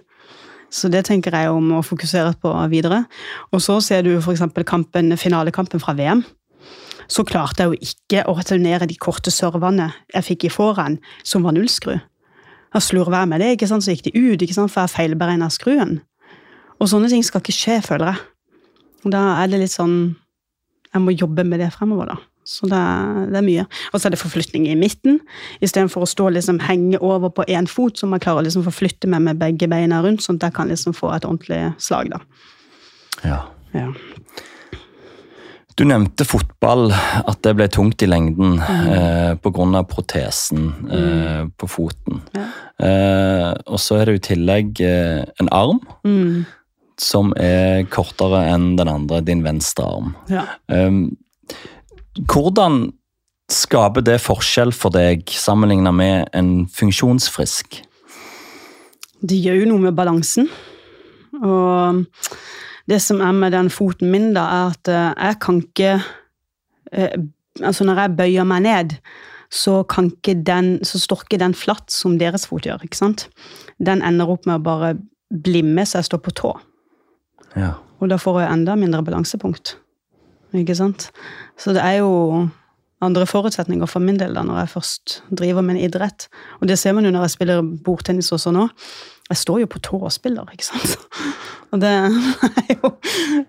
[0.70, 3.04] Så det tenker jeg om å fokusere på videre.
[3.52, 4.44] Og så ser du f.eks.
[4.68, 6.22] kampen, finalekampen fra VM.
[7.08, 11.46] Så klarte jeg jo ikke å returnere de korte servene jeg fikk i forhånd, som
[11.46, 11.96] var nullskru.
[12.68, 13.84] Da slurva jeg med det, ikke sant?
[13.84, 14.72] så gikk de ut, ikke sant?
[14.72, 16.02] for jeg feilberegna skruen.
[16.78, 18.26] Og sånne ting skal ikke skje, føler jeg.
[19.08, 20.16] Da er det litt sånn
[20.88, 22.16] Jeg må jobbe med det fremover, da.
[22.48, 22.82] Så det
[23.28, 23.64] det er mye.
[23.92, 25.20] Og så er det forflytning i midten.
[25.64, 28.64] Istedenfor å stå liksom henge over på én fot, så må jeg klare å liksom
[28.66, 32.14] forflytte meg med begge beina rundt, sånn at jeg kan liksom få et ordentlig slag.
[32.14, 32.22] da.
[33.24, 33.40] Ja.
[33.76, 33.90] Ja.
[35.78, 38.88] Du nevnte fotball, at det ble tungt i lengden mm.
[38.96, 39.82] eh, pga.
[39.86, 42.24] protesen eh, på foten.
[42.34, 42.46] Ja.
[42.82, 46.46] Eh, og så er det i tillegg eh, en arm Mm.
[46.98, 50.14] som er kortere enn den andre, din venstre arm.
[50.28, 50.46] ja.
[50.66, 51.16] Um,
[52.26, 52.88] hvordan
[53.48, 57.80] skaper det forskjell for deg sammenlignet med en funksjonsfrisk?
[59.18, 60.50] Det gjør jo noe med balansen.
[61.38, 62.04] Og
[62.88, 65.98] det som er med den foten min, da, er at eh, jeg kan ikke
[66.92, 67.18] eh,
[67.58, 68.92] Altså, når jeg bøyer meg ned,
[69.50, 72.84] så, kan ikke den, så står ikke den flatt som deres fot gjør.
[72.86, 73.24] ikke sant?
[73.82, 74.92] Den ender opp med å bare
[75.26, 76.52] blimme så jeg står på tå.
[77.58, 77.72] Ja.
[77.98, 79.74] Og da får jeg enda mindre balansepunkt.
[80.56, 81.10] Ikke sant?
[81.60, 82.48] Så det er jo
[83.04, 86.26] andre forutsetninger for min del da, når jeg først driver med en idrett.
[86.60, 88.68] Og det ser man jo når jeg spiller bordtennis også nå.
[89.28, 90.98] Jeg står jo på tå og spiller, ikke sant?
[91.72, 92.90] Og det er jo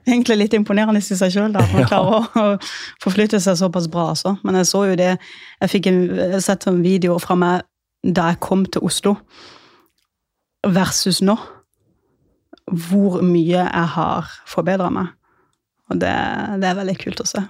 [0.04, 2.58] egentlig litt imponerende i seg sjøl, at man klarer å
[3.00, 4.10] forflytte seg såpass bra.
[4.12, 4.36] Altså.
[4.44, 5.14] Men jeg så jo det
[5.62, 6.02] Jeg fikk en,
[6.44, 7.64] sett en video fra meg
[8.04, 9.16] da jeg kom til Oslo,
[10.68, 11.36] versus nå.
[12.70, 15.16] hvor mye jeg har forbedra meg.
[15.90, 16.16] Og det,
[16.62, 17.44] det, er veldig kult å se.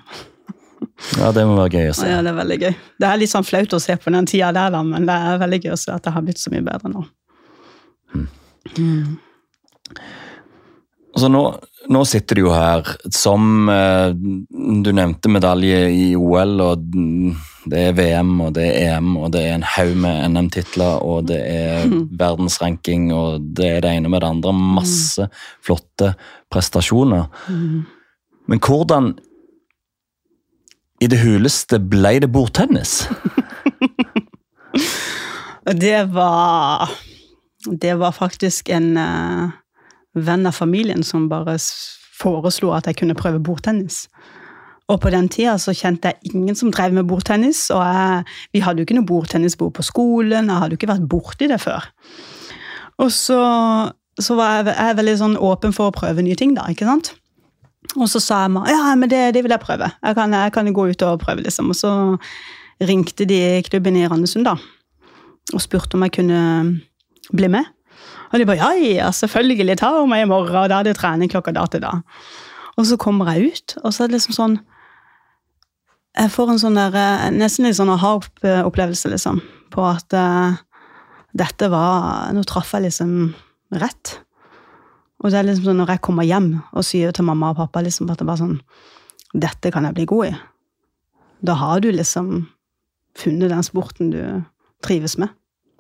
[1.20, 2.08] Ja, det må være gøy å se.
[2.08, 2.76] Ja, det er veldig gøy.
[3.02, 5.42] Det er litt sånn flaut å se på den tida der, da, men det er
[5.42, 7.04] veldig gøy å se at det har blitt så mye bedre nå.
[8.16, 8.30] Mm.
[8.78, 9.18] Mm.
[11.10, 11.44] Altså nå,
[11.90, 16.84] nå, sitter du jo her som eh, Du nevnte medalje i OL, og
[17.70, 21.28] det er VM, og det er EM, og det er en haug med NM-titler, og
[21.32, 22.04] det er mm.
[22.22, 24.54] verdensranking, og det er det ene med det andre.
[24.80, 25.28] Masse
[25.66, 26.14] flotte
[26.54, 27.28] prestasjoner.
[27.50, 27.82] Mm.
[28.50, 29.14] Men hvordan
[31.00, 33.04] i det huleste ble det bordtennis?
[35.86, 36.90] det var
[37.82, 39.52] Det var faktisk en uh,
[40.16, 41.58] venn av familien som bare
[42.20, 44.08] foreslo at jeg kunne prøve bordtennis.
[44.90, 47.68] Og på den tida så kjente jeg ingen som drev med bordtennis.
[47.70, 48.24] Og jeg,
[48.56, 51.60] vi hadde jo ikke noe bordtennisbord på skolen, jeg hadde jo ikke vært borti det
[51.62, 51.86] før.
[53.00, 53.40] Og så,
[54.20, 56.66] så var jeg, jeg veldig sånn åpen for å prøve nye ting, da.
[56.72, 57.14] ikke sant?
[57.98, 59.90] Og så sa jeg ja, men det, det vil jeg prøve.
[60.04, 61.72] Jeg kan, jeg kan, gå ut og prøve, liksom.
[61.74, 61.92] Og så
[62.86, 64.56] ringte de klubben i Randesund da,
[65.54, 66.42] og spurte om jeg kunne
[67.34, 67.66] bli med.
[68.30, 70.56] Og de bare ja, ja, selvfølgelig, ta meg i morgen.
[70.56, 71.98] Og da er det trening klokka da til da.
[72.78, 74.60] Og så kommer jeg ut, og så er det liksom sånn
[76.20, 79.42] Jeg får en sånn der, eh, nesten litt sånn aha-opplevelse, liksom.
[79.74, 80.58] På at uh,
[81.38, 83.34] dette var Nå traff jeg liksom
[83.82, 84.18] rett.
[85.20, 87.84] Og det er liksom sånn når jeg kommer hjem og sier til mamma og pappa
[87.84, 88.60] liksom at det bare sånn
[89.30, 90.38] Dette kan jeg bli god i.
[91.46, 92.48] Da har du liksom
[93.20, 94.22] funnet den sporten du
[94.82, 95.30] trives med,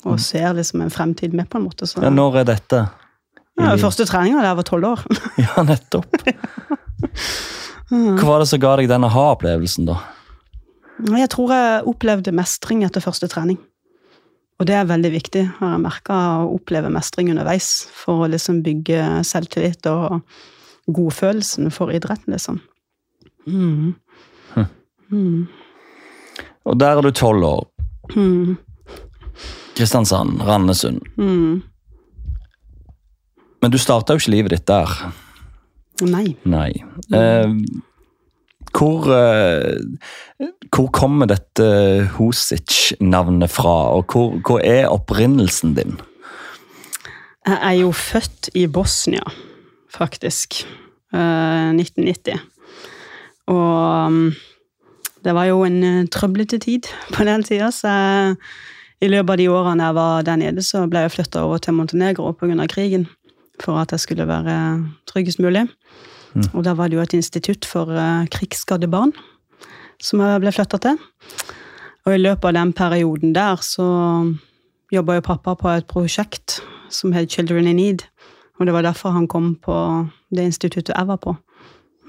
[0.04, 0.21] og mm.
[0.21, 1.88] ser liksom en fremtid med, på en måte.
[1.89, 2.04] Så.
[2.04, 2.84] Ja, når er dette?
[3.60, 5.02] Ja, første treninga da jeg var tolv år.
[5.45, 6.13] ja, nettopp.
[7.89, 9.97] Hva var det som ga deg den aha-opplevelsen, da?
[11.15, 13.58] Jeg tror jeg opplevde mestring etter første trening.
[14.60, 18.60] Og det er veldig viktig, har jeg merka, å oppleve mestring underveis for å liksom
[18.65, 20.19] bygge selvtillit og
[20.91, 22.60] godfølelsen for idretten, liksom.
[23.48, 23.95] Mm.
[25.10, 25.48] Mm.
[26.67, 27.63] Og der er du tolv år.
[28.15, 28.58] Mm.
[29.78, 31.02] Kristiansand, Randesund.
[31.17, 31.62] Mm.
[33.62, 34.91] Men du starta jo ikke livet ditt der.
[36.04, 36.36] Nei.
[36.48, 36.72] Nei.
[37.15, 37.56] Eh,
[38.75, 41.65] hvor, uh, hvor kommer dette
[42.17, 45.99] Hosic-navnet fra, og hvor, hvor, er opprinnelsen din?
[47.47, 49.23] Jeg er jo født i Bosnia,
[49.89, 50.63] faktisk.
[51.13, 52.39] Uh, 1990.
[53.49, 54.34] Og um,
[55.25, 58.36] det var jo en uh, trøblete tid på den tida, så jeg,
[59.01, 61.73] i løpet av de årene jeg var der nede, så ble jeg flytta over til
[61.77, 62.67] Montenegro pga.
[62.67, 63.08] krigen.
[63.60, 64.55] For at jeg skulle være
[65.08, 65.67] tryggest mulig.
[66.39, 66.49] Mm.
[66.54, 69.13] Og da var det jo et institutt for uh, krigsskadde barn
[69.99, 70.99] som jeg ble flytta til.
[72.08, 73.88] Og i løpet av den perioden der så
[74.93, 78.06] jobba jo pappa på et prosjekt som het Children in Need.
[78.60, 79.75] Og det var derfor han kom på
[80.36, 81.36] det instituttet jeg var på.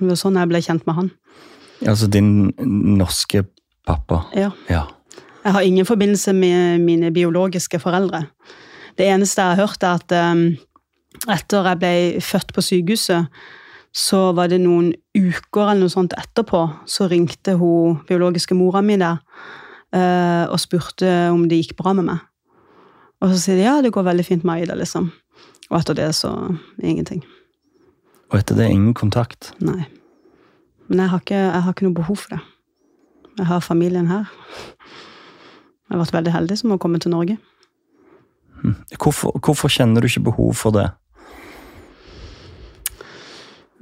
[0.01, 1.11] Det var sånn jeg ble kjent med han.
[1.87, 2.51] Altså din
[2.97, 3.45] norske
[3.89, 4.25] pappa?
[4.37, 4.51] Ja.
[4.71, 4.87] ja.
[5.45, 8.27] Jeg har ingen forbindelse med mine biologiske foreldre.
[8.99, 10.43] Det eneste jeg har hørt, er at um,
[11.33, 13.41] etter jeg ble født på sykehuset,
[13.91, 18.99] så var det noen uker eller noe sånt etterpå, så ringte hun biologiske mora mi
[19.01, 22.27] der uh, og spurte om det gikk bra med meg.
[23.21, 25.11] Og så sier de ja, det går veldig fint med Aida, liksom.
[25.71, 26.33] Og etter det så
[26.83, 27.25] ingenting.
[28.31, 29.53] Og etter det ingen kontakt?
[29.61, 29.85] Nei.
[30.89, 32.41] Men jeg har ikke, jeg har ikke noe behov for det.
[33.39, 34.31] Jeg har familien her.
[35.91, 37.37] Jeg har vært veldig heldig som har kommet til Norge.
[38.63, 38.75] Hm.
[38.97, 40.89] Hvorfor, hvorfor kjenner du ikke behov for det?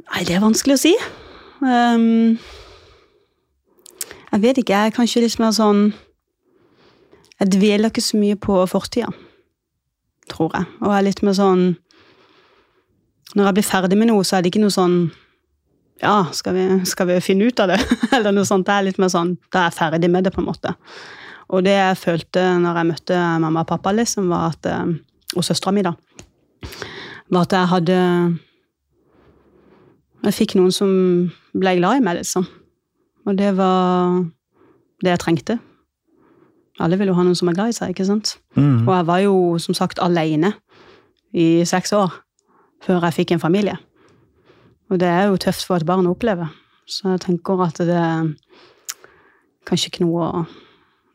[0.09, 0.95] Nei, det er vanskelig å si.
[1.61, 2.39] Um,
[4.33, 4.77] jeg vet ikke.
[4.77, 5.89] Jeg er kanskje litt mer sånn
[7.39, 9.11] Jeg dveler ikke så mye på fortida,
[10.31, 10.69] tror jeg.
[10.83, 11.65] Og jeg er litt mer sånn
[13.35, 14.99] Når jeg blir ferdig med noe, så er det ikke noe sånn
[16.03, 17.81] Ja, skal vi, skal vi finne ut av det?
[18.17, 18.67] Eller noe sånt.
[18.69, 20.75] Det er litt mer sånn Da er jeg ferdig med det, på en måte.
[21.49, 24.67] Og det jeg følte når jeg møtte mamma og pappa, liksom, var at,
[25.33, 25.95] og søstera mi, da,
[27.33, 27.97] var at jeg hadde
[30.27, 30.91] jeg fikk noen som
[31.55, 32.47] ble glad i meg, liksom.
[33.29, 34.23] Og det var
[35.05, 35.59] det jeg trengte.
[36.83, 38.37] Alle vil jo ha noen som er glad i seg, ikke sant?
[38.57, 38.87] Mm.
[38.87, 40.55] Og jeg var jo som sagt alene
[41.35, 42.15] i seks år
[42.85, 43.77] før jeg fikk en familie.
[44.89, 46.47] Og det er jo tøft for et barn å oppleve.
[46.89, 48.31] Så jeg tenker at det er
[49.69, 50.45] kanskje ikke noe å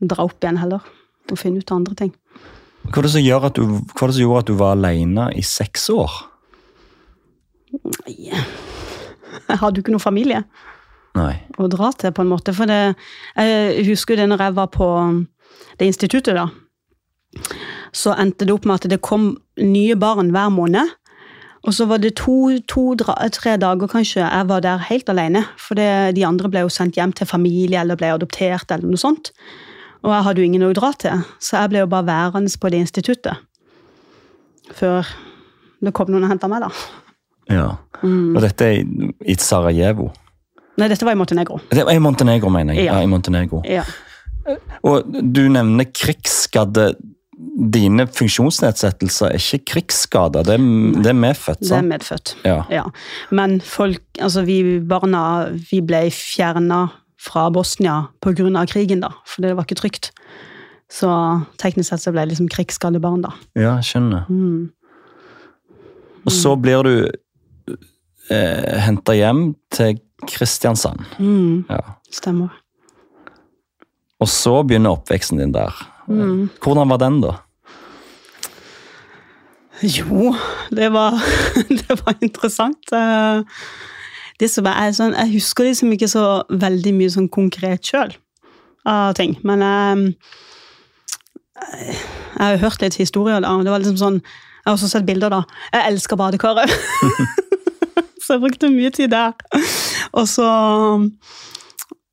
[0.03, 0.83] dra opp igjen heller.
[1.31, 2.11] Og finne ut andre ting.
[2.83, 5.29] Hva var det som, gjør at du, hva det som gjorde at du var alene
[5.39, 6.19] i seks år?
[8.03, 8.33] Nei
[9.49, 10.43] jeg du ikke noen familie
[11.17, 11.35] Nei.
[11.57, 12.55] å dra til, på en måte.
[12.57, 12.95] For det,
[13.37, 14.89] jeg husker det når jeg var på
[15.79, 16.49] det instituttet, da.
[17.93, 20.93] Så endte det opp med at det kom nye barn hver måned.
[21.63, 22.95] Og så var det to, to
[23.31, 25.45] tre dager kanskje jeg var der helt alene.
[25.57, 28.71] For det, de andre ble jo sendt hjem til familie eller ble adoptert.
[28.71, 29.31] eller noe sånt.
[30.03, 32.71] Og jeg hadde jo ingen å dra til, så jeg ble jo bare værende på
[32.73, 33.39] det instituttet.
[34.75, 35.07] Før
[35.83, 36.71] det kom noen og henta meg, da.
[37.49, 37.69] Ja.
[38.03, 40.11] Og dette er i- i Sarajevo.
[40.77, 41.59] Nei, dette var i Montenegro.
[41.69, 42.85] Det var I Montenegro, mener jeg.
[42.85, 42.95] Ja.
[42.97, 43.61] Ja, i Montenegro.
[43.65, 43.83] Ja.
[44.83, 46.95] Og du nevner krigsskadde.
[47.71, 50.57] Dine funksjonsnedsettelser er ikke krigsskader, det
[51.03, 52.35] det er medfødt, Det er medfødt.
[52.45, 52.63] Ja.
[52.69, 52.83] Ja.
[53.31, 56.87] Men folk, altså vi barna, vi ble fjerna
[57.19, 58.65] fra Bosnia pga.
[58.65, 59.09] krigen, da.
[59.25, 60.11] For det var ikke trygt.
[60.89, 61.07] Så
[61.57, 63.29] teknisk sett så ble jeg liksom krigsskadde barn, da.
[63.55, 64.25] ja, jeg skjønner.
[64.29, 64.69] Mm.
[66.25, 67.11] Og så blir du
[68.31, 71.01] eh, henta hjem til Kristiansand.
[71.19, 71.65] Mm.
[71.69, 71.79] Ja.
[72.11, 72.53] Stemmer.
[74.23, 75.73] Og så begynner oppveksten din der.
[76.07, 76.49] Mm.
[76.63, 77.33] Hvordan var den, da?
[79.83, 80.31] Jo,
[80.71, 81.17] det var,
[81.81, 82.93] det var interessant.
[82.93, 83.41] Eh,
[84.39, 88.11] Det er sånn, jeg husker liksom ikke så veldig mye sånn konkret sjøl
[88.89, 89.37] av ting.
[89.45, 90.15] Men jeg,
[91.93, 93.39] jeg har hørt litt historier.
[93.45, 93.53] da.
[93.63, 94.17] Det var liksom sånn,
[94.63, 95.41] Jeg har også sett bilder, da.
[95.73, 96.71] Jeg elsker badekaret.
[98.23, 99.35] så jeg brukte mye tid der.
[100.17, 100.47] Og så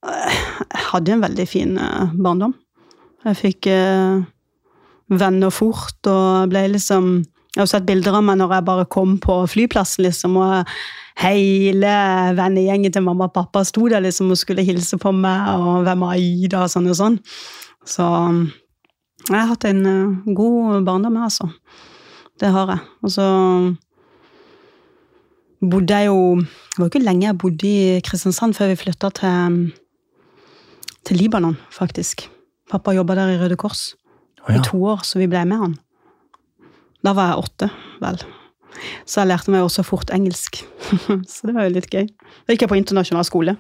[0.01, 2.55] hadde Jeg en veldig fin eh, barndom.
[3.27, 4.23] Jeg fikk eh,
[5.11, 7.18] venner fort og ble liksom
[7.51, 10.68] Jeg har sett bilder av meg når jeg bare kom på flyplassen, liksom, og
[11.18, 11.94] hele
[12.38, 16.05] vennegjengen til mamma og pappa sto der liksom og skulle hilse på meg, og hvem
[16.07, 17.18] er Aida, og sånn og sånn.
[17.83, 18.07] Så
[19.27, 21.51] jeg har hatt en eh, god barndom, jeg, altså.
[22.40, 22.87] Det har jeg.
[23.03, 23.27] Og så
[25.61, 29.11] bodde jeg jo Det var jo ikke lenge jeg bodde i Kristiansand før vi flytta
[29.18, 29.57] til,
[31.05, 32.29] til Libanon, faktisk.
[32.70, 33.94] Pappa jobba der i Røde Kors
[34.46, 34.61] oh, ja.
[34.61, 35.75] i to år, så vi ble med han.
[37.05, 37.70] Da var jeg åtte,
[38.01, 38.23] vel.
[39.09, 40.62] Så jeg lærte meg også fort engelsk.
[41.33, 42.07] så det var jo litt gøy.
[42.46, 43.57] Da gikk jeg på internasjonal skole.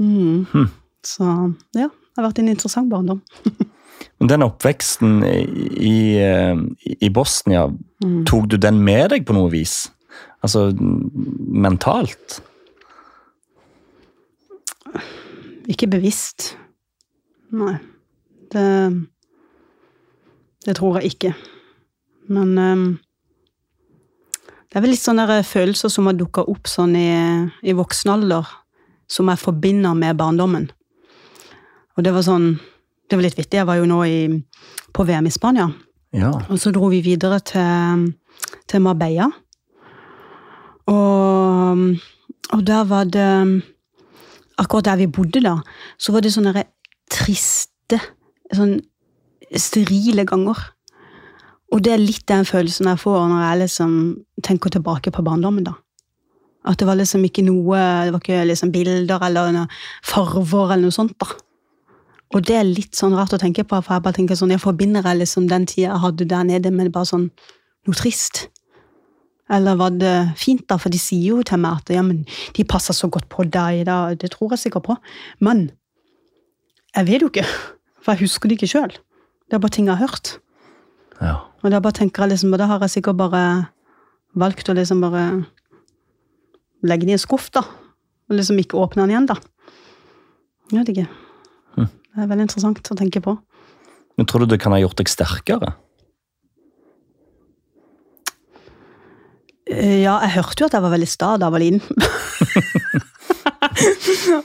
[0.00, 0.46] Mm.
[0.52, 0.68] Hmm.
[1.06, 1.26] Så
[1.76, 3.20] ja, det har vært en interessant barndom.
[4.20, 5.42] Men den oppveksten i,
[5.76, 6.56] i, eh,
[7.00, 7.68] i Bosnia,
[8.04, 8.26] Mm.
[8.28, 9.86] tok du den med deg på noe vis?
[10.46, 12.38] Altså mentalt?
[15.66, 16.54] Ikke bevisst.
[17.50, 17.74] Nei.
[18.52, 18.66] Det
[20.66, 21.34] Det tror jeg ikke.
[22.28, 22.86] Men um,
[24.66, 27.10] det er vel litt sånne følelser som har dukka opp sånn i,
[27.62, 28.48] i voksen alder,
[29.06, 30.66] som jeg forbinder med barndommen.
[31.96, 32.56] Og det var sånn
[33.06, 33.60] Det var litt vittig.
[33.60, 34.18] Jeg var jo nå i,
[34.90, 35.68] på VM i Spania.
[36.10, 36.32] Ja.
[36.50, 38.08] Og så dro vi videre til,
[38.66, 39.28] til Marbella.
[40.92, 41.82] Og,
[42.54, 43.30] og der var det
[44.56, 45.58] Akkurat der vi bodde, da,
[46.00, 46.62] så var det sånne
[47.12, 47.98] triste,
[48.48, 48.78] sånn
[49.52, 50.56] sterile ganger.
[51.74, 53.90] Og det er litt den følelsen jeg får når jeg liksom
[54.46, 55.66] tenker tilbake på barndommen.
[55.66, 55.74] da.
[56.64, 59.68] At det var liksom ikke noe Det var ikke liksom bilder eller
[60.02, 61.18] farver eller noe sånt.
[61.20, 61.26] da.
[62.34, 64.62] Og det er litt sånn rart å tenke på, for jeg bare tenker sånn, jeg
[64.62, 67.30] forbinder liksom den tida jeg hadde der nede, med bare sånn
[67.86, 68.48] noe trist.
[69.50, 70.78] Eller var det fint, da?
[70.82, 72.24] For de sier jo til meg at ja, men
[72.56, 73.84] de passer så godt på deg.
[73.86, 74.96] da, Det tror jeg sikkert på.
[75.38, 75.70] Men
[76.96, 77.46] jeg vet jo ikke,
[78.02, 78.96] for jeg husker det ikke sjøl.
[79.46, 80.38] Det er bare ting jeg har hørt.
[81.20, 81.36] ja.
[81.62, 83.66] Og da bare tenker jeg liksom, og da har jeg sikkert bare
[84.38, 85.22] valgt å liksom bare
[86.86, 87.62] legge den i en skuff, da.
[88.28, 89.34] Og liksom ikke åpne den igjen, da.
[90.70, 91.06] Jeg vet ikke.
[91.74, 91.88] Hm.
[91.88, 93.34] Det er veldig interessant å tenke på.
[94.16, 95.72] Men tror du det kan ha gjort deg sterkere?
[99.66, 101.82] Ja, jeg hørte jo at jeg var veldig sta da jeg var liten.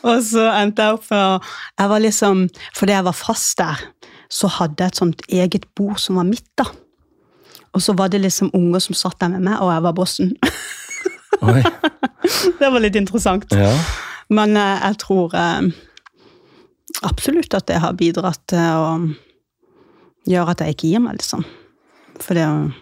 [0.10, 2.42] og så endte jeg opp med Jeg var liksom
[2.78, 3.78] Fordi jeg var fast der,
[4.32, 6.66] så hadde jeg et sånt eget bord som var mitt, da.
[7.76, 10.30] Og så var det liksom unger som satt der med meg, og jeg var bossen.
[11.42, 13.48] Det var litt interessant.
[13.56, 13.72] Ja.
[14.32, 15.62] Men eh, jeg tror eh,
[17.08, 18.92] absolutt at det har bidratt til å
[20.30, 21.42] gjøre at jeg ikke gir meg, liksom.
[22.22, 22.74] For det, er jo-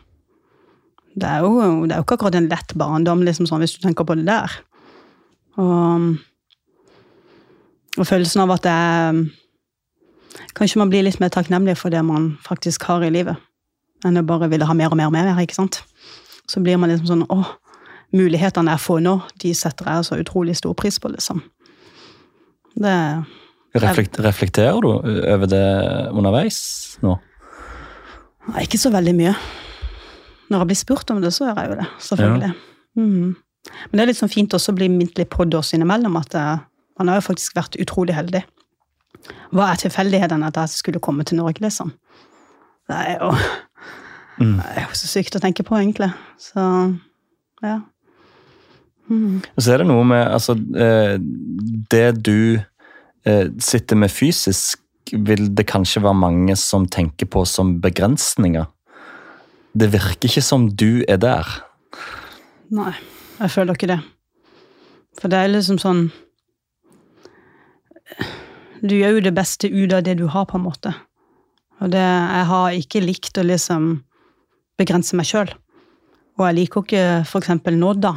[1.16, 3.84] det, er jo, det er jo ikke akkurat en lett barndom, liksom, sånn, hvis du
[3.84, 4.56] tenker på det der.
[5.60, 6.10] Og,
[7.98, 9.22] og følelsen av at det er
[10.56, 13.38] Kanskje man blir litt mer takknemlig for det man faktisk har i livet,
[14.06, 15.32] enn å bare ville ha mer og mer og mer.
[15.42, 15.82] ikke sant?
[16.50, 17.40] Så blir man liksom sånn Å,
[18.16, 21.42] mulighetene jeg får nå, de setter jeg så utrolig stor pris på, liksom.
[22.80, 22.96] Det
[23.78, 25.66] Reflekt, reflekterer du over det
[26.10, 27.20] underveis nå?
[28.64, 29.34] ikke så veldig mye.
[30.50, 32.54] Når jeg blir spurt om det, så gjør jeg jo det, selvfølgelig.
[32.98, 33.36] Mhm.
[33.92, 34.88] Men det er litt sånn fint også å bli
[35.26, 36.60] på det oss innimellom, at eh,
[36.98, 38.44] man har jo faktisk vært utrolig heldig.
[39.54, 41.92] Hva er tilfeldigheten at jeg skulle komme til Norge, liksom?
[42.90, 43.34] Det er jo,
[44.40, 44.56] Mm.
[44.56, 46.14] det er jo så sykt å tenke på, egentlig.
[46.40, 46.98] Så
[47.62, 47.82] Ja.
[49.10, 49.42] Mm.
[49.58, 51.18] Og så er det noe med altså, eh,
[51.90, 52.62] Det du
[53.26, 54.80] eh, sitter med fysisk,
[55.12, 58.68] vil det kanskje være mange som tenker på som begrensninger.
[59.74, 61.50] Det virker ikke som du er der.
[62.74, 62.94] Nei,
[63.40, 64.00] jeg føler ikke det.
[65.20, 66.10] For det er liksom sånn
[68.80, 70.94] Du gjør jo det beste ut av det du har, på en måte.
[71.84, 73.90] Og det, jeg har ikke likt å liksom
[74.80, 75.52] begrense meg sjøl.
[76.40, 77.52] Og jeg liker ikke f.eks.
[77.76, 78.14] nå, da,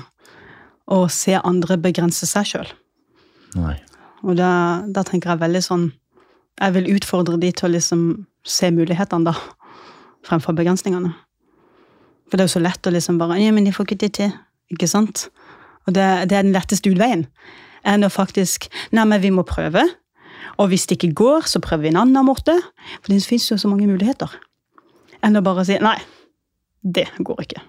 [0.87, 2.71] å se andre begrense seg sjøl.
[4.23, 4.53] Og da,
[4.87, 5.83] da tenker jeg veldig sånn
[6.63, 8.01] Jeg vil utfordre de til å liksom
[8.47, 9.35] se mulighetene, da,
[10.27, 11.15] fremfor begrensningene.
[12.33, 14.15] For det er jo så lett å liksom bare Ja, men de får ikke det
[14.17, 14.31] til.
[14.73, 15.27] Ikke sant?
[15.85, 17.27] Og det, det er den letteste utveien.
[17.85, 19.85] Enn å faktisk Nei, men vi må prøve.
[20.57, 22.55] Og hvis det ikke går, så prøver vi en annen måte.
[23.03, 24.33] For det fins jo så mange muligheter.
[25.21, 25.99] Enn å bare si nei,
[26.81, 27.61] det går ikke.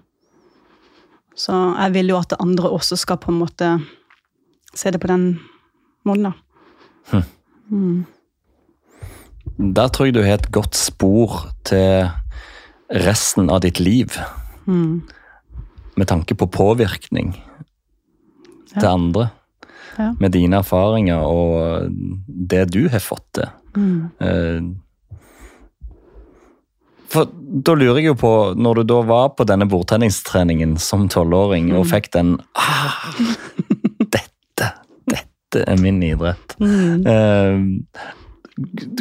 [1.35, 3.73] Så jeg vil jo at det andre også skal på en måte
[4.71, 5.27] se det på den
[6.07, 7.23] måten, da.
[7.67, 8.05] Mm.
[9.75, 12.07] Der tror jeg du har et godt spor til
[13.03, 14.15] resten av ditt liv.
[14.67, 15.01] Mm.
[15.95, 17.33] Med tanke på påvirkning
[18.73, 19.29] til andre.
[19.97, 20.13] Ja.
[20.19, 21.91] Med dine erfaringer og
[22.27, 23.51] det du har fått til.
[23.77, 24.09] Mm.
[24.19, 24.61] Eh,
[27.13, 31.69] For da lurer jeg jo på, når du da var på denne bordtenningstreningen som tolvåring
[31.77, 32.97] og fikk den ah,
[34.13, 34.71] Dette,
[35.09, 36.57] dette er min idrett.
[36.57, 37.05] Mm.
[37.05, 37.57] Eh,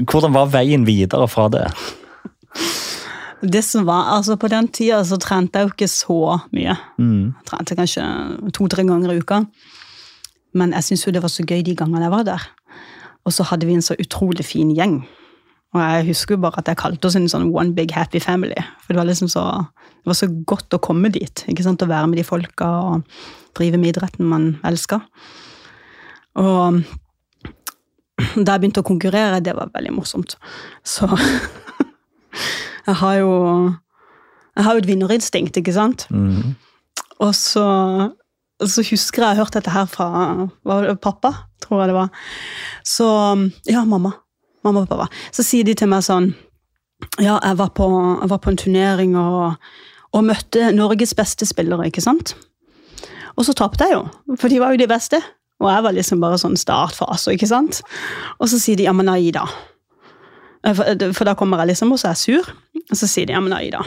[0.05, 1.67] hvordan var veien videre fra det?
[3.43, 6.19] Det som var, altså På den tida så trente jeg jo ikke så
[6.55, 6.77] mye.
[6.99, 7.33] Mm.
[7.35, 8.05] Jeg trente kanskje
[8.55, 9.43] to-tre ganger i uka.
[10.55, 12.47] Men jeg syntes jo det var så gøy de gangene jeg var der.
[13.27, 15.03] Og så hadde vi en så utrolig fin gjeng.
[15.73, 18.59] Og jeg husker jo bare at jeg kalte oss en sånn one big happy family.
[18.83, 19.45] For det var liksom så,
[20.03, 21.45] det var så godt å komme dit.
[21.49, 21.83] ikke sant?
[21.83, 23.23] Å være med de folka og
[23.57, 25.01] drive med idretten man elsker.
[26.39, 26.83] Og
[28.37, 30.37] da jeg begynte å konkurrere, det var veldig morsomt.
[30.85, 31.09] Så
[32.87, 33.33] jeg har jo
[34.57, 36.07] Jeg har jo et vinnerinstinkt, ikke sant?
[36.11, 36.55] Mm.
[37.25, 37.65] Og så,
[38.61, 40.09] så husker jeg jeg har hørt dette her fra
[40.65, 42.11] var det pappa, tror jeg det var.
[42.85, 43.07] Så
[43.69, 44.13] Ja, mamma.
[44.65, 45.09] Mamma og pappa.
[45.33, 46.35] Så sier de til meg sånn
[47.19, 47.89] Ja, jeg var på,
[48.21, 49.57] jeg var på en turnering og,
[50.13, 52.37] og møtte Norges beste spillere, ikke sant?
[53.37, 54.05] Og så tapte jeg jo,
[54.37, 55.19] for de var jo de beste.
[55.63, 57.81] Og jeg var liksom bare sånn startfase, ikke sant?
[58.39, 59.47] Og så sier de ja, men Aida.
[60.63, 60.85] For,
[61.17, 62.53] for da kommer jeg liksom, og så er jeg sur.
[62.91, 63.83] Og så sier de ja, men Aida.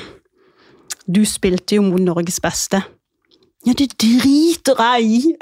[1.06, 2.82] Du spilte jo mot Norges beste.
[3.66, 5.36] Ja, det driter jeg i!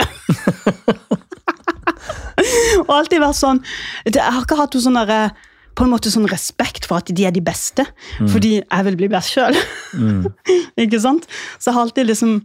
[2.83, 3.59] og alltid vært sånn
[4.07, 5.19] Jeg har ikke hatt noe sånn derre
[5.73, 7.81] på en måte sånn respekt for at de er de beste,
[8.29, 9.57] fordi jeg vil bli best sjøl.
[9.97, 10.27] Mm.
[10.85, 11.25] ikke sant?
[11.57, 12.35] Så jeg har alltid liksom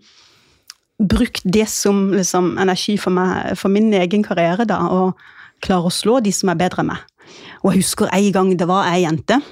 [1.13, 5.21] brukt det som liksom, energi for, meg, for min egen karriere, da, og
[5.61, 7.05] klare å slå de som er bedre enn meg.
[7.61, 9.43] Og jeg husker en gang det var ei jente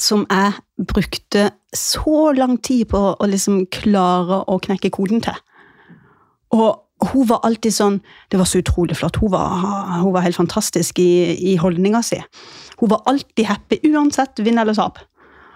[0.00, 5.38] som jeg brukte så lang tid på å liksom klare å knekke koden til.
[6.52, 7.96] Og hun var alltid sånn
[8.30, 9.16] Det var så utrolig flott.
[9.18, 9.48] Hun var,
[10.02, 12.20] hun var helt fantastisk i, i holdninga si.
[12.78, 15.00] Hun var alltid happy, uansett vinn eller tap.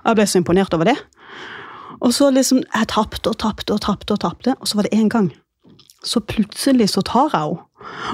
[0.07, 0.97] Jeg ble så imponert over det.
[2.01, 4.99] Og så liksom, Jeg tapte og tapte og tapte, og tapte, og så var det
[4.99, 5.31] én gang.
[6.07, 7.62] Så plutselig så tar jeg henne.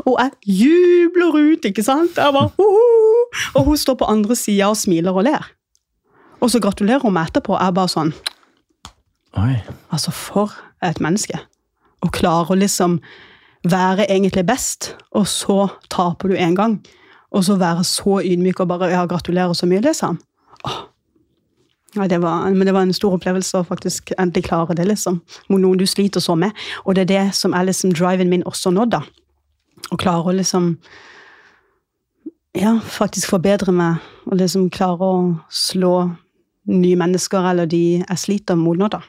[0.06, 2.16] Og jeg jubler ut, ikke sant?
[2.16, 5.48] Jeg bare, «Hoho!» Og hun står på andre sida og smiler og ler.
[6.42, 7.56] Og så gratulerer hun meg etterpå.
[7.58, 8.14] Jeg bare sånn
[9.38, 9.54] Oi.
[9.88, 10.52] Altså, for
[10.84, 11.38] et menneske.
[12.04, 12.98] Å klare å liksom
[13.64, 16.80] være egentlig best, og så taper du én gang.
[17.32, 20.18] Og så være så ydmyk og bare ja, gratulerer så mye, liksom.
[20.68, 20.80] Åh.
[21.96, 25.20] Ja, det var, men det var en stor opplevelse å faktisk endelig klare det, liksom.
[25.52, 26.56] Noen du sliter så med.
[26.84, 29.02] Og det er det som er liksom driven min også nå, da.
[29.92, 30.76] Å klare å liksom
[32.52, 36.10] Ja, faktisk forbedre meg, og liksom klare å slå
[36.70, 39.00] nye mennesker, eller de jeg sliter med nå, da.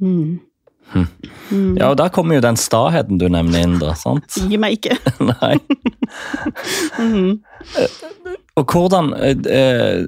[0.00, 0.40] Mm.
[1.76, 3.94] Ja, og der kommer jo den staheten du nevner inn, da.
[3.98, 4.38] sant?
[4.50, 4.96] Gi meg ikke.
[5.32, 5.56] Nei.
[8.56, 9.98] Og hvordan, eh,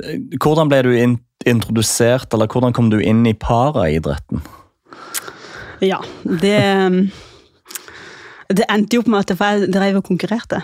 [0.41, 4.41] hvordan ble du in introdusert, eller hvordan kom du inn i paraidretten?
[5.85, 6.59] Ja, det
[8.49, 10.63] Det endte jo på med at jeg drev og konkurrerte.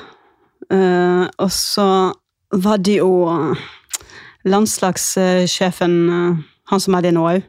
[0.72, 2.14] Uh, og så
[2.50, 3.28] var det jo
[4.48, 7.44] landslagssjefen, eh, han som er det nå òg,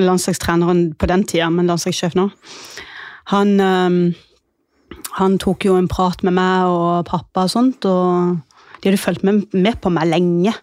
[0.00, 2.28] landslagstreneren på den tida, men landslagssjef nå,
[3.32, 8.40] han, eh, han tok jo en prat med meg og pappa og sånt, og
[8.80, 10.54] de hadde fulgt med, med på meg lenge.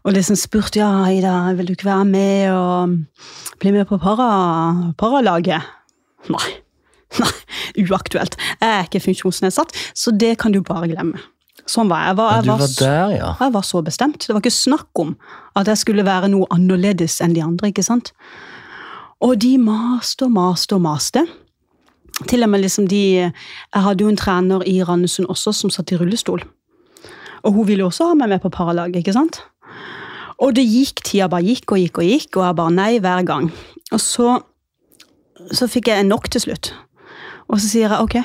[0.00, 2.96] Og liksom spurt ja, Ida, vil du ikke være med og
[3.60, 4.30] bli med på para,
[5.00, 5.66] paralaget.
[6.32, 6.46] Nei.
[7.20, 7.32] Nei,
[7.84, 8.36] uaktuelt.
[8.60, 11.20] Jeg er ikke funksjonsnedsatt, så det kan du bare glemme.
[11.68, 12.12] Sånn var jeg.
[12.12, 13.32] Jeg var, jeg var, var der, ja.
[13.40, 14.24] jeg var så bestemt.
[14.26, 15.12] Det var ikke snakk om
[15.58, 17.70] at jeg skulle være noe annerledes enn de andre.
[17.70, 18.12] ikke sant?
[19.20, 21.26] Og de maste og maste og maste.
[22.28, 25.92] Til og med liksom de Jeg hadde jo en trener i Randesund også som satt
[25.92, 26.44] i rullestol.
[27.42, 29.40] Og hun ville også ha meg med på paralag, ikke sant?
[30.40, 33.24] Og det gikk, tida bare gikk og gikk og gikk, og jeg bare nei hver
[33.28, 33.50] gang.
[33.92, 34.38] Og så,
[35.52, 36.72] så fikk jeg nok til slutt.
[37.48, 38.16] Og så sier jeg ok,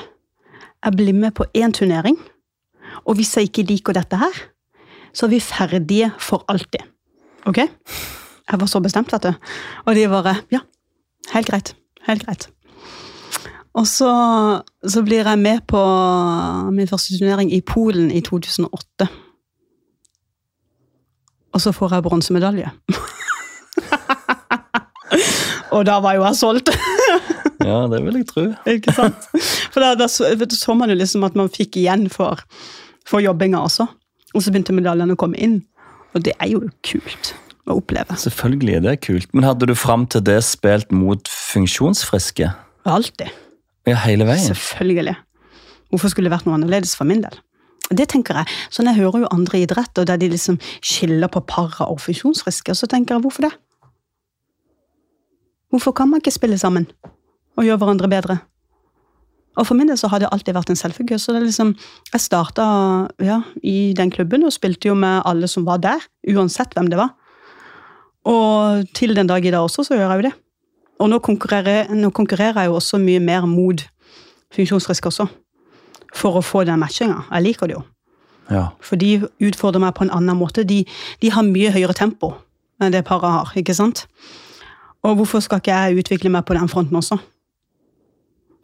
[0.86, 2.16] jeg blir med på én turnering.
[3.04, 4.42] Og hvis jeg ikke liker dette her,
[5.16, 6.84] så er vi ferdige for alltid.
[7.46, 7.58] Ok?
[8.46, 9.32] Jeg var så bestemt, vet du.
[9.86, 10.60] Og de bare Ja,
[11.34, 11.74] helt greit.
[12.06, 12.48] Helt greit.
[13.76, 14.10] Og så,
[14.88, 15.80] så blir jeg med på
[16.72, 19.08] min første turnering i Polen i 2008.
[21.52, 22.70] Og så får jeg bronsemedalje.
[25.74, 26.72] og da var jo jeg solgt.
[27.64, 28.46] Ja, det vil jeg tro.
[28.70, 29.28] Ikke sant?
[29.72, 32.44] For da, da så, du, så man jo liksom at man fikk igjen for,
[33.06, 33.86] for jobbinga også.
[34.34, 35.60] Og så begynte medaljene å komme inn.
[36.14, 37.32] Og det er jo kult
[37.66, 38.16] å oppleve.
[38.20, 39.32] Selvfølgelig er det kult.
[39.34, 42.50] Men hadde du fram til det spilt mot funksjonsfriske?
[42.86, 43.32] Alltid.
[43.86, 44.44] Ja, hele veien?
[44.44, 45.16] Selvfølgelig.
[45.90, 47.36] Hvorfor skulle det vært noe annerledes for min del?
[47.86, 48.50] Det tenker jeg.
[48.74, 52.78] Sånn Jeg hører jo andre idretter der de liksom skiller på para og funksjonsfriske, og
[52.78, 53.52] så tenker jeg hvorfor det?
[55.70, 56.88] Hvorfor kan man ikke spille sammen
[57.56, 58.38] og gjøre hverandre bedre?
[59.56, 61.18] Og for min del så har det alltid vært en selvfølge.
[61.18, 61.74] så liksom,
[62.12, 66.74] Jeg starta ja, i den klubben og spilte jo med alle som var der, uansett
[66.74, 67.14] hvem det var.
[68.26, 70.34] Og til den dag i dag også, så gjør jeg jo det.
[70.98, 73.82] Og nå konkurrerer, nå konkurrerer jeg jo også mye mer mot
[74.54, 75.26] funksjonsfriske også.
[76.16, 77.26] For å få den matchinga.
[77.30, 77.82] Jeg liker det jo.
[78.50, 78.66] Ja.
[78.80, 80.64] For de utfordrer meg på en annen måte.
[80.64, 80.84] De,
[81.22, 82.34] de har mye høyere tempo
[82.82, 83.52] enn det paret har.
[83.56, 84.04] ikke sant?
[85.06, 87.18] Og hvorfor skal ikke jeg utvikle meg på den fronten også?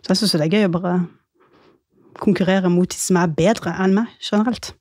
[0.02, 0.94] Så jeg syns det er gøy å bare
[2.22, 4.72] konkurrere mot de som er bedre enn meg generelt.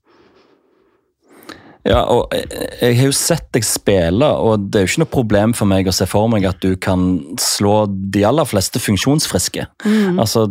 [1.81, 2.45] Ja, og jeg,
[2.77, 5.87] jeg har jo sett deg spille, og det er jo ikke noe problem for meg
[5.89, 7.07] å se for meg at du kan
[7.41, 9.65] slå de aller fleste funksjonsfriske.
[10.21, 10.43] Altså,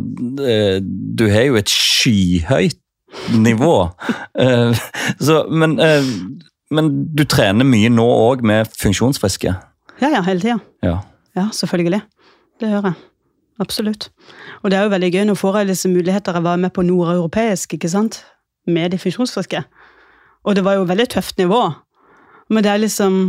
[0.42, 2.78] eh, du har jo et skyhøyt
[3.36, 3.74] nivå.
[4.40, 4.78] Eh,
[5.20, 6.06] Så, men, eh,
[6.72, 9.52] men du trener mye nå òg med funksjonsfriske?
[10.00, 10.56] Ja, ja, hele tida.
[10.86, 10.94] Ja.
[11.36, 12.00] Ja, selvfølgelig.
[12.62, 13.09] Det gjør jeg.
[13.60, 14.08] Absolutt.
[14.62, 15.24] Og det er jo veldig gøy.
[15.28, 16.38] Nå får jeg disse muligheter.
[16.38, 18.22] Jeg var med på nordeuropeisk, ikke sant?
[18.66, 19.62] Med de funksjonsfriske.
[20.48, 21.60] Og det var jo veldig tøft nivå.
[22.50, 23.20] Men det er liksom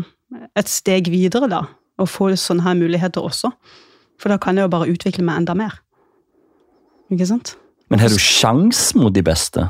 [0.57, 1.65] et steg videre, da.
[1.99, 3.51] Å få sånne her muligheter også.
[4.21, 5.75] For da kan jeg jo bare utvikle meg enda mer.
[7.11, 7.55] Ikke sant?
[7.91, 9.67] Men har du sjans mot de beste?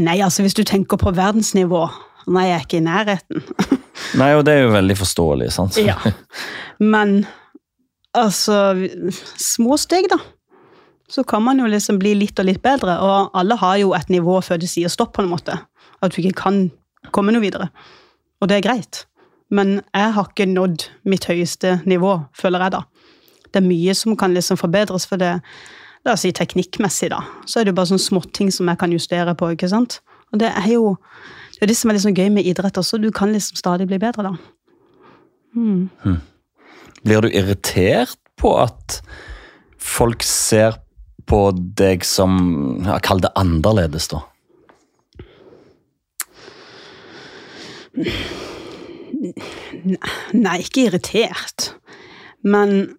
[0.00, 1.88] Nei, altså hvis du tenker på verdensnivå
[2.30, 3.40] Nei, jeg er ikke i nærheten.
[4.20, 5.78] Nei, og det er jo veldig forståelig, sant?
[5.80, 5.96] Ja.
[6.78, 7.24] Men
[8.16, 8.74] altså
[9.38, 10.18] Små steg, da.
[11.10, 12.96] Så kan man jo liksom bli litt og litt bedre.
[13.02, 15.56] Og alle har jo et nivå før det sier stopp, på en måte.
[16.00, 16.60] At du ikke kan
[17.10, 17.70] komme noe videre.
[18.40, 19.04] Og det er greit.
[19.50, 22.84] Men jeg har ikke nådd mitt høyeste nivå, føler jeg da.
[23.50, 25.40] Det er mye som kan liksom forbedres for det.
[26.06, 27.24] La oss si teknikkmessig, da.
[27.50, 29.98] Så er det jo bare sånne småting som jeg kan justere på, ikke sant.
[30.30, 30.94] Og det er jo
[31.60, 32.96] det er det som er sånn gøy med idrett også.
[33.02, 34.36] Du kan liksom stadig bli bedre, da.
[37.04, 39.00] Blir du irritert på at
[39.80, 40.78] folk ser
[41.30, 44.24] på deg som ja, Kall det annerledes, da?
[50.32, 51.72] Nei, ikke irritert.
[52.46, 52.96] Men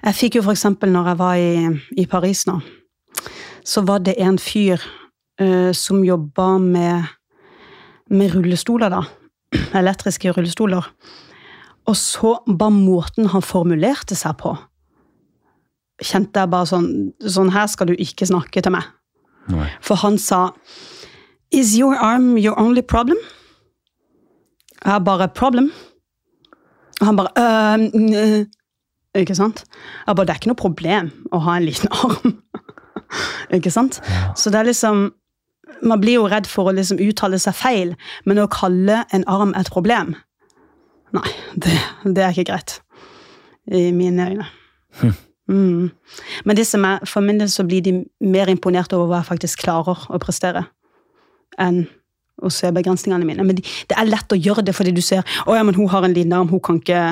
[0.00, 1.54] jeg fikk jo for eksempel når jeg var i,
[2.02, 2.58] i Paris nå,
[3.66, 4.80] så var det en fyr
[5.42, 7.10] uh, som jobba med,
[8.10, 9.02] med rullestoler, da.
[9.76, 10.86] Elektriske rullestoler.
[11.88, 14.54] Og så bare måten han formulerte seg på,
[16.00, 16.88] kjente jeg bare sånn
[17.20, 18.86] Sånn her skal du ikke snakke til meg.
[19.52, 19.66] Nei.
[19.84, 20.50] For han sa
[21.52, 23.18] Is your arm your only problem?
[24.80, 25.72] Jeg har bare problem.
[27.00, 28.46] Og han bare «Øhm, øh».
[29.18, 29.64] Ikke sant?
[30.06, 32.36] Jeg bare, Det er ikke noe problem å ha en liten arm.
[33.52, 34.00] ikke sant?
[34.36, 35.10] Så det er liksom
[35.82, 37.94] Man blir jo redd for å liksom uttale seg feil,
[38.26, 40.14] men å kalle en arm et problem
[41.16, 42.78] Nei, det, det er ikke greit.
[43.70, 44.46] I mine øyne.
[45.50, 45.90] Mm.
[46.46, 49.30] Men det som er, for min del så blir de mer imponert over hva jeg
[49.32, 50.62] faktisk klarer å prestere,
[51.58, 51.84] enn
[52.40, 53.44] å se begrensningene mine.
[53.44, 55.90] Men de, det er lett å gjøre det fordi du ser å ja, men hun
[55.92, 57.02] har en liten arm, hun kan ikke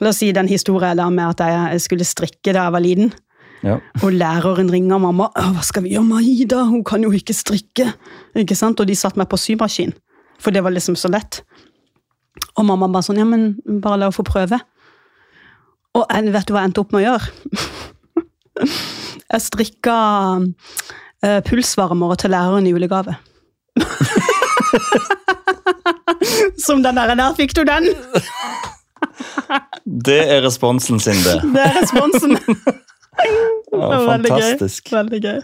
[0.00, 3.10] La oss si den historien der med at jeg skulle strikke da jeg var liten.
[3.60, 3.76] Ja.
[4.00, 5.26] Og læreren ringer mamma.
[5.36, 6.64] «Å, 'Hva skal vi gjøre med Ida?
[6.64, 7.92] Hun kan jo ikke strikke.'
[8.34, 8.80] Ikke sant?
[8.80, 9.92] Og de satte meg på symaskin,
[10.40, 11.42] for det var liksom så lett.
[12.60, 14.60] Og mamma bare sånn 'Ja, men bare la henne få prøve'.
[15.94, 17.26] Og en- vet du hva jeg endte opp med å gjøre?
[19.30, 19.94] Jeg strikka
[21.24, 23.14] uh, pulsvarmere til læreren i julegave.
[26.58, 27.84] Som den der, der fikk du den!
[30.06, 31.40] Det er responsen sin, det.
[31.54, 32.36] Det er responsen.
[33.72, 34.40] Ja, var veldig gøy.
[34.40, 34.92] fantastisk.
[34.92, 35.40] Veldig gøy.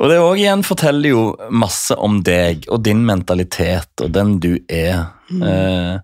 [0.00, 1.22] Og det òg igjen forteller jo
[1.54, 5.04] masse om deg og din mentalitet og den du er.
[5.30, 5.94] Eh,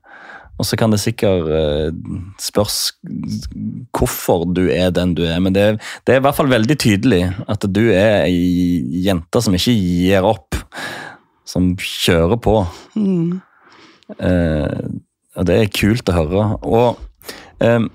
[0.60, 1.90] og så kan det sikkert eh,
[2.38, 2.78] spørs
[3.96, 5.66] hvorfor du er den du er, men det,
[6.04, 10.28] det er i hvert fall veldig tydelig at du er ei jente som ikke gir
[10.28, 10.58] opp.
[11.48, 12.60] Som kjører på.
[12.94, 13.40] Mm.
[14.22, 14.82] Eh,
[15.34, 16.44] og det er kult å høre.
[16.62, 17.32] Og
[17.64, 17.88] eh,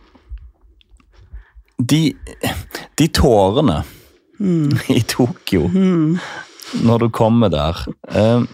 [1.79, 2.01] de,
[2.99, 3.77] de tårene
[4.97, 6.17] i Tokyo Mm.
[6.83, 7.77] når du kommer der
[8.09, 8.45] eh,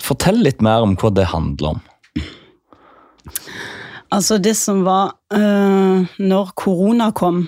[0.00, 1.80] Fortell litt mer om hva det handler om.
[4.10, 7.44] Altså, det som var øh, Når korona kom,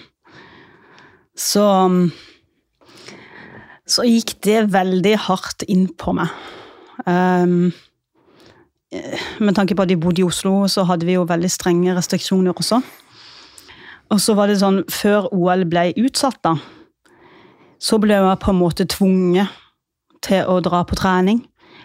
[1.37, 2.11] så
[3.89, 6.31] Så gikk det veldig hardt inn på meg.
[7.05, 7.73] Um,
[8.93, 11.97] eh, med tanke på at vi bodde i Oslo, så hadde vi jo veldig strenge
[11.97, 12.79] restriksjoner også.
[14.13, 16.57] Og så var det sånn, før OL ble utsatt, da,
[17.83, 19.51] så ble jeg på en måte tvunget
[20.23, 21.43] til å dra på trening.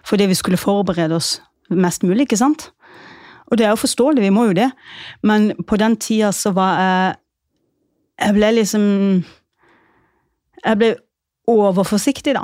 [0.07, 1.37] Fordi vi skulle forberede oss
[1.73, 2.69] mest mulig, ikke sant?
[3.47, 4.69] Og det er jo forståelig, vi må jo det.
[5.23, 7.15] Men på den tida så var jeg
[8.17, 8.83] Jeg ble liksom
[10.65, 10.95] Jeg ble
[11.47, 12.43] overforsiktig, da.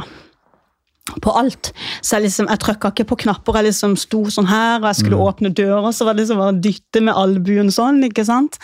[1.22, 1.74] På alt.
[2.02, 3.58] Så jeg liksom, jeg trykka ikke på knapper.
[3.58, 6.54] Jeg liksom sto sånn her, og jeg skulle åpne døra, så var det liksom bare
[6.54, 8.60] å dytte med albuen sånn, ikke sant?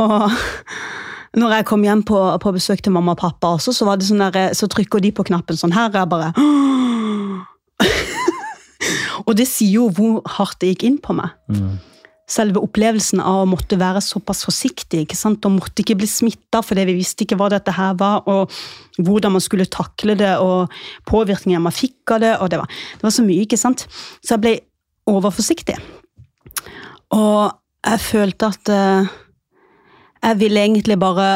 [0.00, 0.30] Og
[1.38, 4.54] når jeg kom hjem på, på besøk til mamma og pappa også, så sånn der,
[4.54, 6.32] så trykker de på knappen sånn her, jeg bare
[9.24, 11.32] Og det sier jo hvor hardt det gikk inn på meg.
[12.28, 15.44] Selve opplevelsen av å måtte være såpass forsiktig ikke sant?
[15.44, 18.52] og måtte ikke bli smitta fordi vi visste ikke hva dette her var, og
[18.98, 20.72] hvordan man skulle takle det, og
[21.08, 22.34] påvirkningen man fikk av det.
[22.38, 23.86] og Det var, det var så mye, ikke sant?
[24.20, 24.54] Så jeg ble
[25.10, 25.76] overforsiktig.
[27.14, 27.52] Og
[27.84, 29.12] jeg følte at eh,
[30.24, 31.28] jeg ville egentlig bare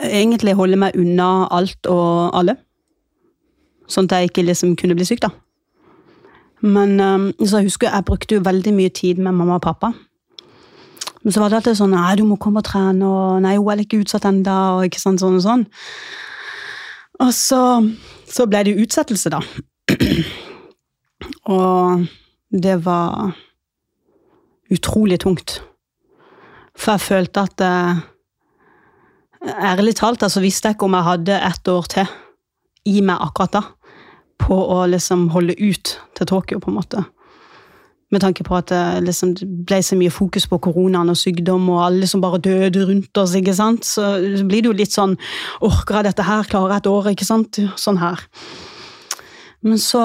[0.00, 2.56] egentlig holde meg unna alt og alle.
[3.88, 5.30] Sånn at jeg ikke liksom kunne bli syk, da.
[6.60, 9.92] Men um, så jeg husker jeg brukte jo veldig mye tid med mamma og pappa.
[11.22, 13.72] Men så var det alltid sånn Nei, du må komme og trene, og nei, hun
[13.72, 15.64] er ikke utsatt ennå, og ikke sant, sånn sånn.
[17.18, 17.62] Og så,
[18.30, 19.40] så ble det jo utsettelse, da.
[21.58, 22.06] og
[22.54, 23.32] det var
[24.72, 25.58] utrolig tungt.
[26.78, 28.06] For jeg følte at eh,
[29.38, 32.08] Ærlig talt, altså visste jeg ikke om jeg hadde ett år til
[32.90, 33.60] i meg akkurat da
[34.38, 37.04] på å liksom holde ut til Tokyo, på en måte.
[38.10, 39.34] Med tanke på at det liksom
[39.68, 43.34] ble så mye fokus på koronaen og sykdom, og alle som bare døde rundt oss,
[43.36, 43.84] ikke sant.
[43.84, 44.06] Så
[44.48, 45.18] blir det jo litt sånn
[45.66, 46.48] Orker jeg dette her?
[46.48, 47.10] Klarer jeg et år?
[47.12, 47.60] Ikke sant?
[47.76, 48.24] Sånn her.
[49.66, 50.04] Men så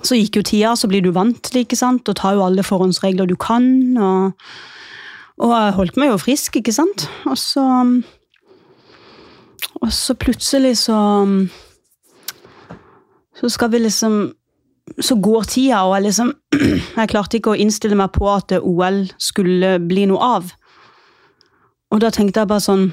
[0.00, 2.46] så gikk jo tida, så blir du vant til det, ikke sant, og tar jo
[2.46, 3.66] alle forhåndsregler du kan.
[4.00, 4.32] og
[5.40, 7.06] og jeg holdt meg jo frisk, ikke sant?
[7.30, 7.64] Og så
[9.80, 10.98] Og så plutselig så
[13.40, 14.32] Så skal vi liksom
[15.00, 16.32] Så går tida, og jeg liksom
[16.98, 20.52] Jeg klarte ikke å innstille meg på at OL skulle bli noe av.
[21.90, 22.92] Og da tenkte jeg bare sånn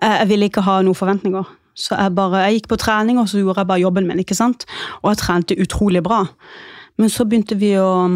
[0.00, 1.44] Jeg, jeg ville ikke ha noen forventninger.
[1.76, 4.18] Så jeg bare, jeg gikk på trening, og så gjorde jeg bare jobben min.
[4.20, 4.64] ikke sant?
[5.02, 6.22] Og jeg trente utrolig bra.
[6.96, 8.08] Men så begynte vi å,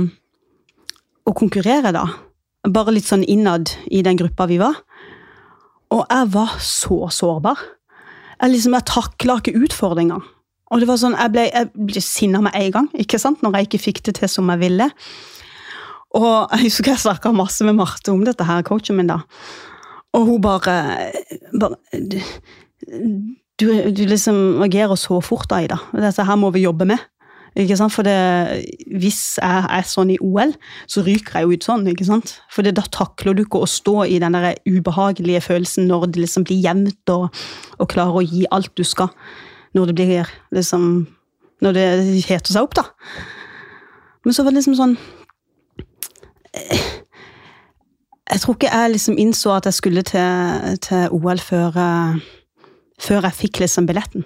[1.28, 2.06] å konkurrere, da
[2.68, 4.82] bare litt sånn innad i den gruppa vi var.
[5.90, 7.58] Og jeg var så sårbar.
[8.40, 10.22] Jeg liksom, jeg takla ikke utfordringer.
[10.70, 13.42] Og det var sånn, Jeg ble, jeg ble sinna med en gang ikke sant?
[13.42, 14.90] når jeg ikke fikk det til som jeg ville.
[16.14, 19.10] Og Jeg husker jeg snakka masse med Marte om dette, her, coachen min.
[19.10, 19.20] da.
[20.14, 21.10] Og hun bare,
[21.58, 21.76] bare
[23.60, 25.78] du, du liksom agerer så fort, Aida.
[25.92, 26.98] Dette her må vi jobbe med.
[27.54, 28.16] For det,
[28.86, 30.52] hvis jeg er sånn i OL,
[30.86, 31.86] så ryker jeg jo ut sånn.
[31.90, 32.36] ikke sant?
[32.50, 36.22] For det, da takler du ikke å stå i den der ubehagelige følelsen når det
[36.22, 37.28] liksom blir jevnt, og,
[37.78, 39.10] og klarer å gi alt du skal.
[39.74, 41.06] Når det blir liksom
[41.60, 41.86] Når det
[42.24, 42.86] heter seg opp, da.
[44.24, 44.96] Men så var det liksom sånn
[48.30, 52.20] Jeg tror ikke jeg liksom innså at jeg skulle til, til OL før, eh,
[53.02, 54.24] før jeg fikk liksom billetten.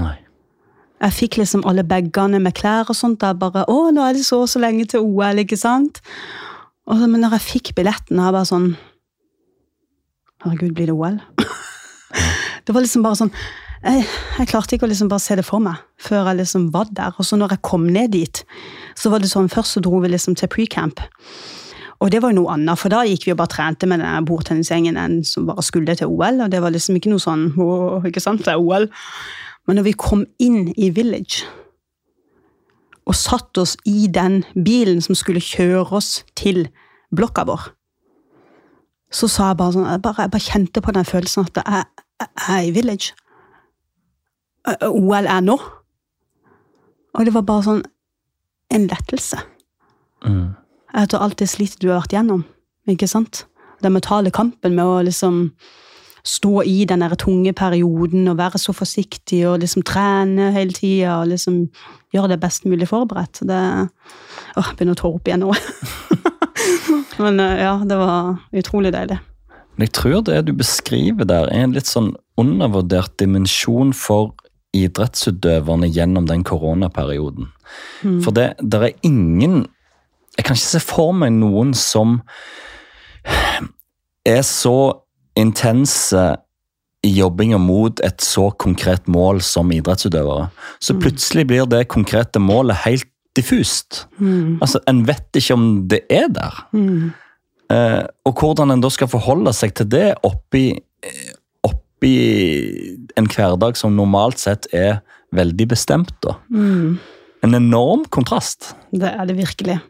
[0.00, 0.21] Nei.
[1.02, 3.22] Jeg fikk liksom alle bagene med klær og sånt.
[3.26, 5.98] Jeg bare, å, nå er det så så lenge til OL, ikke sant?
[6.86, 8.72] Og, så- men når jeg fikk billetten, jeg bare sånn
[10.42, 11.18] Herregud, blir det OL?
[12.66, 13.30] det var liksom bare sånn
[13.82, 14.04] jeg,
[14.38, 17.14] jeg klarte ikke å liksom bare se det for meg før jeg liksom var der.
[17.18, 18.44] Og så når jeg kom ned dit,
[18.98, 21.02] så var det sånn Først så dro vi liksom til pre-camp.
[22.02, 24.26] Og det var jo noe annet, for da gikk vi og bare trente med den
[24.26, 26.44] bordtennisgjengen enn som bare skulle til OL.
[26.46, 28.86] Og det var liksom ikke noe sånn Åh, ikke sant, det er OL.
[29.66, 31.46] Men når vi kom inn i Village
[33.06, 36.66] og satt oss i den bilen som skulle kjøre oss til
[37.14, 37.68] blokka vår,
[39.12, 41.84] så sa jeg bare sånn Jeg bare, jeg bare kjente på den følelsen at jeg,
[42.22, 43.12] jeg er i Village.
[44.88, 45.58] OL er nå.
[47.12, 47.82] Og det var bare sånn
[48.72, 49.42] en lettelse.
[50.24, 50.54] Mm.
[50.96, 52.44] Etter alt det slitet du har vært gjennom.
[52.88, 53.44] Ikke sant?
[53.82, 55.44] Den mentale kampen med å liksom
[56.22, 61.16] stå i den der tunge perioden og være så forsiktig og liksom trene hele tida
[61.20, 61.64] og liksom
[62.14, 63.42] gjøre det best mulig forberedt.
[63.48, 63.62] Det
[64.52, 65.52] Åh, jeg begynner å tåre opp igjen nå.
[67.24, 69.18] Men eh, ja, det var utrolig deilig.
[69.74, 74.34] Men jeg tror det du beskriver der, er en litt sånn undervurdert dimensjon for
[74.76, 77.50] idrettsutøverne gjennom den koronaperioden.
[78.24, 79.66] For det der er ingen
[80.36, 82.22] Jeg kan ikke se for meg noen som
[84.24, 85.02] er så
[85.36, 86.36] intense
[87.02, 90.50] jobbinger mot et så konkret mål som idrettsutøvere.
[90.80, 94.06] Så plutselig blir det konkrete målet helt diffust.
[94.60, 96.64] Altså, En vet ikke om det er der.
[97.72, 101.32] Eh, og hvordan en da skal forholde seg til det oppi, eh,
[101.64, 102.12] oppi
[103.16, 105.00] en hverdag som normalt sett er
[105.32, 106.12] veldig bestemt.
[106.22, 106.36] da.
[107.42, 108.74] En enorm kontrast.
[108.92, 109.80] Det er det virkelig.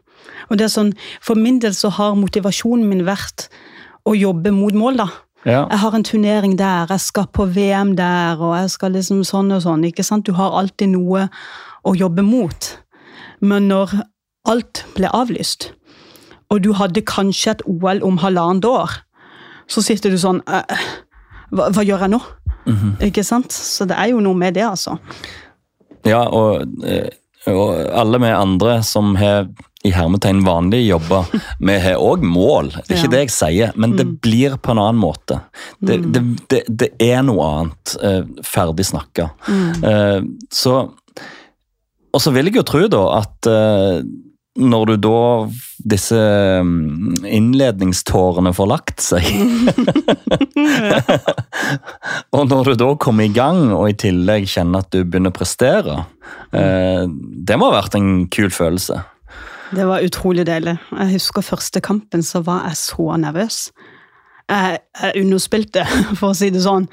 [0.49, 3.49] Og det er sånn, For min del så har motivasjonen min vært
[4.05, 4.97] å jobbe mot mål.
[4.97, 5.07] da.
[5.45, 5.65] Ja.
[5.69, 9.51] Jeg har en turnering der, jeg skal på VM der, og jeg skal liksom sånn
[9.51, 9.83] og sånn.
[9.83, 10.25] ikke sant?
[10.25, 11.27] Du har alltid noe
[11.83, 12.69] å jobbe mot.
[13.43, 13.97] Men når
[14.47, 15.71] alt ble avlyst,
[16.49, 18.91] og du hadde kanskje et OL om halvannet år,
[19.67, 20.87] så sitter du sånn «Eh,
[21.51, 22.21] hva, hva gjør jeg nå?
[23.03, 23.51] Ikke sant?
[23.51, 24.97] Så det er jo noe med det, altså.
[26.07, 27.09] Ja, og, eh,
[27.51, 29.47] og alle vi andre som har
[29.83, 31.25] i hermetegn vanlige jobber,
[31.67, 32.69] vi har òg mål.
[32.75, 33.13] Det er ikke Ja.
[33.15, 35.41] det jeg sier, men det blir på en annen måte.
[35.83, 37.95] Det, det, det, det er noe annet.
[38.01, 39.29] eh, ferdig snakka.
[39.83, 40.21] Eh,
[40.51, 40.77] så
[42.13, 44.03] Og så vil jeg jo tro da at eh,
[44.53, 45.21] når du da
[45.89, 46.13] disse
[46.61, 49.25] mm, innledningstårene får lagt seg
[52.37, 55.37] Og når du da kommer i gang og i tillegg kjenner at du begynner å
[55.37, 55.95] prestere
[56.53, 58.99] eh, Det må ha vært en kul følelse.
[59.73, 60.75] Det var utrolig deilig.
[60.91, 63.71] Jeg husker første kampen, så var jeg så nervøs.
[64.49, 65.85] Jeg, jeg underspilte,
[66.19, 66.85] for å si det sånn.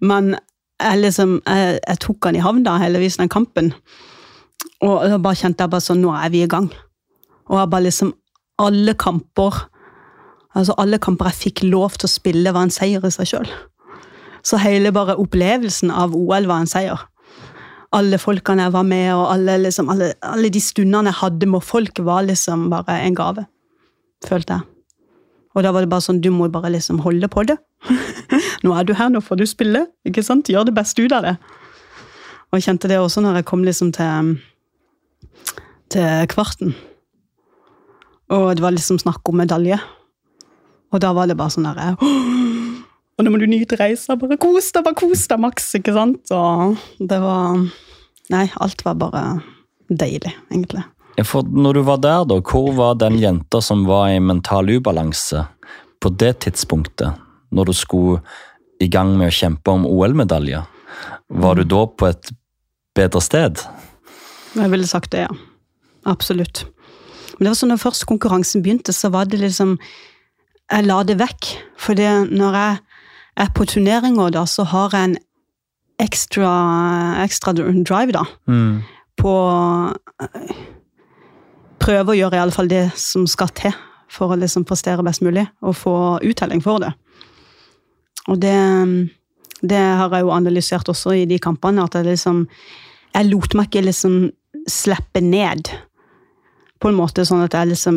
[0.00, 0.36] Men
[0.80, 3.72] jeg, liksom, jeg, jeg tok han i havn, da, heldigvis, den kampen.
[4.84, 6.70] Og da bare kjente jeg bare sånn Nå er vi i gang.
[7.50, 8.14] Og jeg bare liksom
[8.60, 9.66] Alle kamper
[10.56, 13.50] Altså alle kamper jeg fikk lov til å spille, var en seier i seg sjøl.
[14.42, 17.04] Så hele bare opplevelsen av OL var en seier
[17.96, 21.64] alle folkene jeg var med, og alle, liksom, alle, alle de stundene jeg hadde med
[21.66, 23.46] folk, var liksom bare en gave.
[24.26, 24.66] Følte jeg.
[25.56, 27.56] Og da var det bare sånn, du må bare liksom holde på det.
[28.64, 29.86] nå er du her, nå får du spille.
[30.06, 30.50] ikke sant?
[30.50, 31.34] Gjør det beste ut av det.
[32.50, 34.36] Og jeg kjente det også når jeg kom liksom til,
[35.90, 36.76] til kvarten.
[38.30, 39.80] Og det var liksom snakk om medalje.
[40.94, 42.38] Og da var det bare sånn derre
[43.20, 44.16] og nå må du nyte reisa.
[44.16, 45.66] Bare kos deg, bare kos deg maks.
[45.76, 46.32] ikke sant?
[46.32, 47.60] Og det var
[48.30, 49.22] Nei, alt var bare
[49.90, 50.84] deilig, egentlig.
[51.26, 55.42] For når du var der, da, hvor var den jenta som var i mental ubalanse
[56.00, 57.18] på det tidspunktet?
[57.50, 58.20] Når du skulle
[58.80, 60.62] i gang med å kjempe om OL-medaljer?
[61.42, 62.30] Var du da på et
[62.94, 63.64] bedre sted?
[64.54, 65.34] Jeg ville sagt det, ja.
[66.08, 66.62] Absolutt.
[67.34, 69.76] Men det var sånn når først konkurransen begynte, så var det liksom
[70.70, 71.50] Jeg la det vekk.
[71.82, 72.78] For når jeg
[73.40, 75.18] er på turneringer, da, så har jeg en
[76.00, 76.50] ekstra,
[77.24, 78.24] ekstra drive, da.
[78.50, 78.80] Mm.
[79.20, 79.34] På
[81.80, 83.72] Prøve å gjøre iallfall det som skal til
[84.10, 85.94] for å liksom prestere best mulig, og få
[86.26, 86.90] uttelling for det.
[88.28, 88.56] Og det,
[89.62, 92.46] det har jeg jo analysert også i de kampene, at jeg liksom
[93.14, 94.30] Jeg lot meg ikke liksom
[94.70, 95.70] slippe ned,
[96.80, 97.96] på en måte, sånn at jeg liksom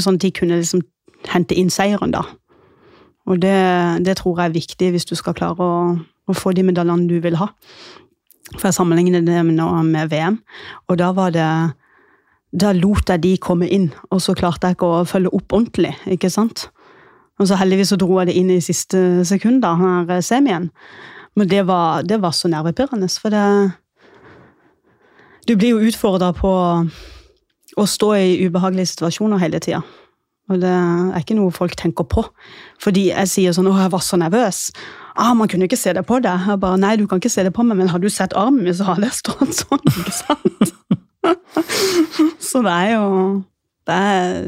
[0.00, 0.82] Sånn at de kunne liksom
[1.30, 2.24] hente inn seieren, da.
[3.28, 3.56] Og det,
[4.06, 7.18] det tror jeg er viktig hvis du skal klare å, å få de medaljene du
[7.22, 7.50] vil ha.
[8.56, 10.40] For jeg sammenligner det nå med VM,
[10.88, 11.50] og da var det
[12.50, 15.92] Da lot jeg de komme inn, og så klarte jeg ikke å følge opp ordentlig,
[16.10, 16.64] ikke sant?
[17.38, 20.66] Og så heldigvis så dro jeg det inn i siste sekund, da, her semien.
[21.38, 23.70] Men det var, det var så nervepirrende, for det
[25.46, 26.50] Du blir jo utfordra på
[27.78, 29.80] å stå i ubehagelige situasjoner hele tida.
[30.50, 32.24] Og det er ikke noe folk tenker på.
[32.82, 34.72] Fordi jeg sier sånn 'Å, jeg var så nervøs'.
[35.16, 36.46] Ah, 'Man kunne ikke se det på deg'.
[36.46, 38.64] Jeg bare 'Nei, du kan ikke se det på meg, men har du sett armen
[38.64, 39.86] min, så har det stått sånn'.
[39.86, 40.72] ikke sant?
[42.50, 43.44] så det er jo
[43.86, 44.42] Det er,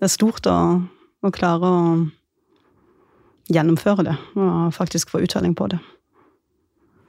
[0.00, 0.82] det er stort å,
[1.22, 2.08] å klare å
[3.52, 5.78] gjennomføre det, og faktisk få uttelling på det.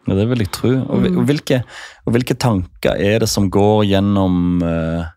[0.08, 0.70] Ja, det vil jeg tro.
[0.70, 1.64] Og, og, hvilke,
[2.06, 5.08] og hvilke tanker er det som går gjennom uh,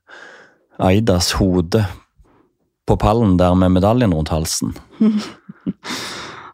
[0.78, 1.84] Aidas hode
[2.86, 4.74] på pallen der med medaljen rundt halsen?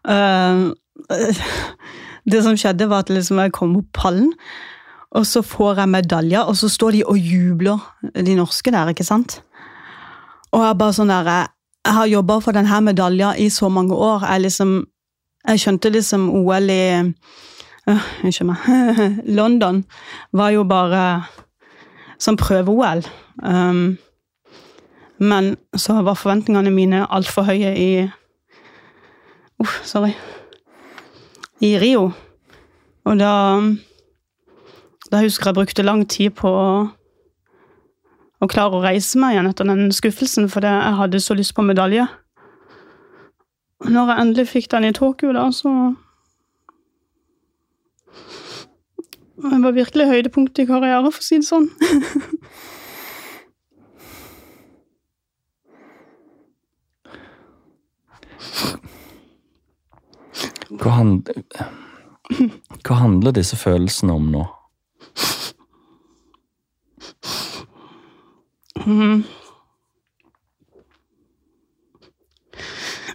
[0.08, 0.72] uh,
[2.32, 4.32] det som skjedde, var at liksom jeg kom opp pallen,
[5.16, 7.78] og så får jeg medaljer, og så står de og jubler,
[8.12, 9.40] de norske der, ikke sant?
[10.52, 11.30] Og jeg bare sånn der,
[11.86, 14.26] jeg har jobba for denne medalja i så mange år.
[14.28, 14.74] Jeg, liksom,
[15.48, 16.82] jeg skjønte liksom OL i
[17.88, 18.66] Unnskyld meg.
[19.38, 19.78] London
[20.36, 21.04] var jo bare
[22.20, 23.00] som prøve-OL.
[23.40, 23.96] Um,
[25.18, 27.90] men så var forventningene mine altfor høye i
[29.58, 30.12] uh, Sorry.
[31.60, 32.12] I Rio.
[33.04, 33.32] Og da
[35.10, 36.50] Da husker jeg brukte lang tid på
[38.38, 41.64] å klare å reise meg igjen etter den skuffelsen, fordi jeg hadde så lyst på
[41.64, 42.04] medalje.
[43.88, 45.94] Når jeg endelig fikk den i Tokyo, da, så
[49.38, 51.68] Det var virkelig høydepunktet i karrieren, for å si det sånn.
[60.68, 61.30] Hva, hand...
[62.84, 64.44] Hva handler disse følelsene om nå?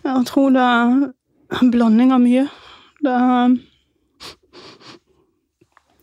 [0.04, 2.44] Jeg tror det er en blanding av mye.
[3.04, 3.56] Det er,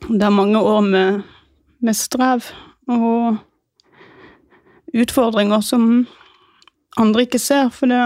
[0.08, 1.20] det er mange år med,
[1.80, 2.48] med strev
[2.90, 3.38] og
[4.94, 6.06] utfordringer som
[6.98, 7.68] andre ikke ser.
[7.74, 8.00] For det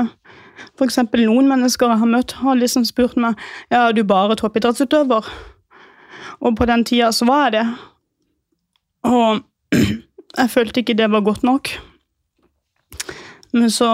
[0.79, 3.39] for eksempel noen mennesker jeg har møtt, har liksom spurt meg
[3.73, 5.29] ja, er du bare toppidrettsutøver.
[6.45, 7.67] Og på den tida så var jeg det.
[9.11, 9.43] Og
[10.41, 11.75] jeg følte ikke det var godt nok.
[13.55, 13.91] Men så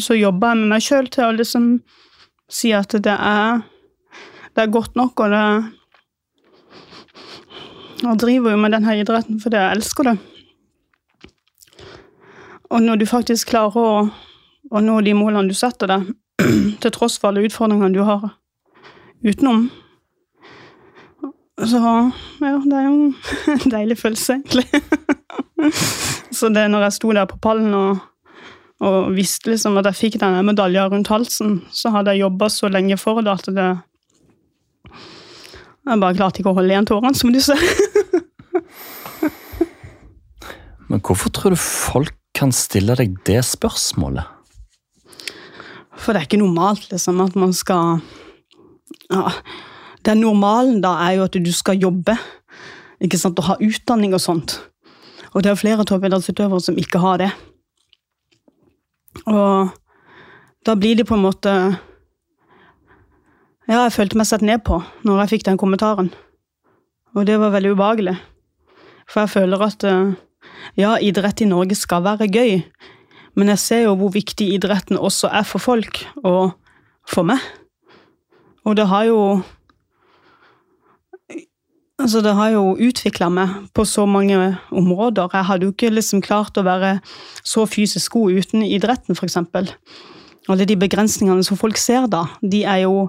[0.00, 1.68] så jobba jeg med meg sjøl til å liksom
[2.52, 3.62] si at det er,
[4.56, 5.46] det er godt nok, og det
[8.02, 10.16] Jeg driver jo med denne idretten fordi jeg elsker det.
[12.74, 13.90] Og når du faktisk klarer å,
[14.72, 16.10] å nå de målene du setter deg,
[16.82, 18.30] til tross for alle utfordringene du har
[19.22, 19.68] utenom,
[21.62, 23.12] så ja, det er jo en
[23.74, 24.66] deilig følelse, egentlig.
[26.38, 28.00] så det når jeg sto der på pallen og,
[28.82, 32.72] og visste liksom at jeg fikk denne medaljen rundt halsen, så hadde jeg jobba så
[32.72, 33.68] lenge for det at det
[35.82, 37.58] Jeg bare klarte ikke å holde igjen tårene, som du ser.
[40.90, 44.41] Men hvorfor tror du folk kan stille deg det spørsmålet?
[45.96, 48.00] For det er ikke normalt, liksom, at man skal
[49.12, 49.30] ja,
[50.06, 52.16] den normalen da er jo at du skal jobbe
[53.02, 54.58] ikke sant, og ha utdanning og sånt.
[55.32, 57.30] Og det er flere toppidrettsutøvere som ikke har det.
[59.26, 59.72] Og
[60.66, 61.52] da blir det på en måte
[63.68, 66.10] Ja, jeg følte meg sett ned på når jeg fikk den kommentaren.
[67.14, 68.16] Og det var veldig ubehagelig.
[69.08, 70.14] For jeg føler at eh,
[70.80, 72.62] ja, idrett i Norge skal være gøy,
[73.38, 76.52] men jeg ser jo hvor viktig idretten også er for folk, og
[77.08, 77.40] for meg.
[78.64, 79.42] Og det har jo
[82.02, 85.28] Altså, det har jo utvikla meg på så mange områder.
[85.32, 86.96] Jeg hadde jo ikke liksom klart å være
[87.46, 89.36] så fysisk god uten idretten, f.eks.
[90.50, 93.04] Alle de begrensningene som folk ser da, de er jo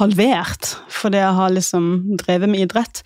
[0.00, 1.90] halvert fordi jeg har liksom
[2.22, 3.02] drevet med idrett.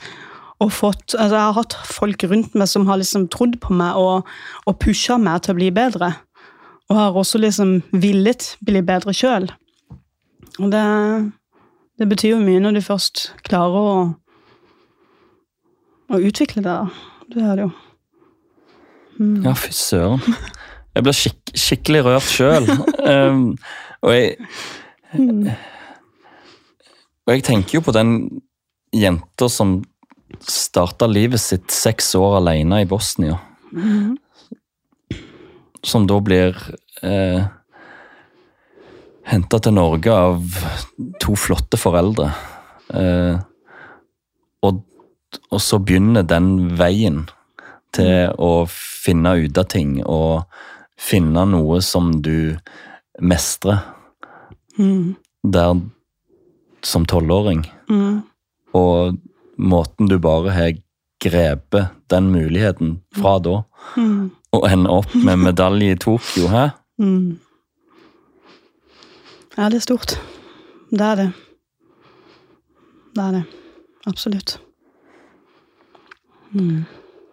[0.70, 4.28] Fått, altså jeg har hatt folk rundt meg som har liksom trodd på meg og,
[4.62, 6.12] og pusha meg til å bli bedre.
[6.90, 9.46] Og har også liksom villet bli bedre sjøl.
[10.58, 10.82] Og det,
[11.98, 13.94] det betyr jo mye når du først klarer å
[16.12, 16.88] å utvikle det, da.
[17.32, 17.70] Det er det jo.
[19.18, 19.38] Mm.
[19.46, 20.36] Ja, fy søren.
[20.92, 22.66] Jeg blir skik skikkelig rørt sjøl.
[23.00, 23.44] um,
[24.04, 24.36] og jeg
[27.22, 28.16] Og jeg tenker jo på den
[28.92, 29.78] jenta som
[30.48, 33.38] starta livet sitt seks år alene i Bosnia.
[33.72, 34.16] Mm.
[35.82, 36.56] Som da blir
[37.02, 37.42] eh,
[39.26, 40.62] henta til Norge av
[41.22, 42.30] to flotte foreldre.
[42.92, 43.36] Eh,
[44.62, 44.82] og
[45.52, 47.24] og så begynner den veien
[47.92, 50.44] til å finne ut av ting og
[51.00, 52.56] finne noe som du
[53.20, 53.82] mestrer.
[54.78, 55.14] Mm.
[55.44, 55.82] Der
[56.82, 57.66] som tolvåring.
[57.90, 58.22] Mm.
[58.76, 59.18] Og
[59.60, 60.72] måten du bare har
[61.22, 63.60] grepet den muligheten fra da,
[63.96, 64.30] mm.
[64.52, 66.66] Å ende opp med medalje i Tokyo, hæ?
[67.00, 67.38] Mm.
[69.56, 70.16] Ja, det er stort.
[70.90, 71.28] Det er det.
[73.16, 73.42] Det er det.
[74.06, 74.58] Absolutt.
[76.52, 76.84] Mm.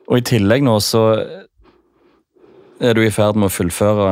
[0.07, 1.03] Og i tillegg nå så
[2.79, 4.11] er du i ferd med å fullføre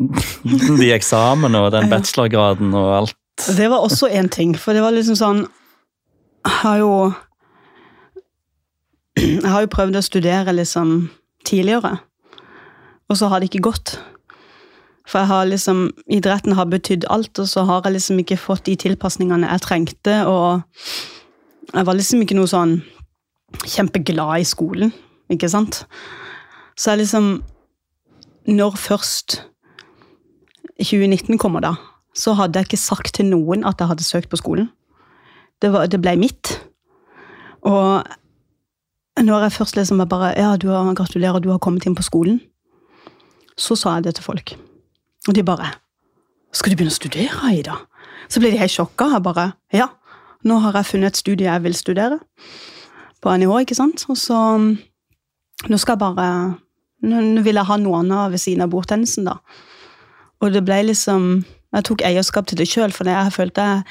[0.80, 3.16] de eksamene og den bachelorgraden og alt.
[3.56, 5.38] Det var også én ting, for det var liksom sånn
[6.44, 6.92] Jeg har jo
[9.44, 11.10] Jeg har jo prøvd å studere liksom
[11.44, 11.98] tidligere,
[13.10, 13.98] og så har det ikke gått.
[15.08, 18.68] For jeg har liksom Idretten har betydd alt, og så har jeg liksom ikke fått
[18.68, 20.62] de tilpasningene jeg trengte, og
[21.74, 22.76] jeg var liksom ikke noe sånn
[23.66, 24.92] kjempeglad i skolen,
[25.32, 25.84] ikke sant?
[26.78, 27.40] Så jeg liksom
[28.48, 29.42] Når først
[30.80, 31.74] 2019 kommer, da,
[32.16, 34.70] så hadde jeg ikke sagt til noen at jeg hadde søkt på skolen.
[35.60, 36.54] Det, var, det ble mitt.
[37.68, 38.00] Og
[39.24, 42.40] når jeg først liksom bare Ja, du har, gratulerer, du har kommet inn på skolen.
[43.56, 44.56] Så sa jeg det til folk.
[45.28, 45.74] Og de bare
[46.52, 47.76] Skal du begynne å studere, Ida?
[48.28, 49.10] Så ble de helt sjokka.
[49.14, 49.88] Jeg bare Ja,
[50.44, 52.20] nå har jeg funnet et studie jeg vil studere.
[53.20, 54.06] På NIH, ikke sant?
[54.08, 54.58] Og så
[55.68, 56.56] Nå skal jeg bare
[57.02, 59.38] Nå, vil jeg ha noe annet ved siden av bordtennisen, da.
[60.40, 63.82] Og det ble liksom Jeg tok eierskap til det sjøl, for jeg følte jeg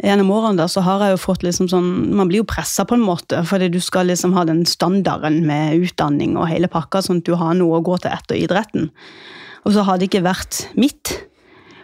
[0.00, 2.96] Gjennom årene da, så har jeg jo fått liksom sånn Man blir jo pressa på
[2.96, 7.20] en måte, fordi du skal liksom ha den standarden med utdanning og hele pakka, sånn
[7.20, 8.88] at du har noe å gå til etter idretten.
[9.66, 11.12] Og så har det ikke vært mitt.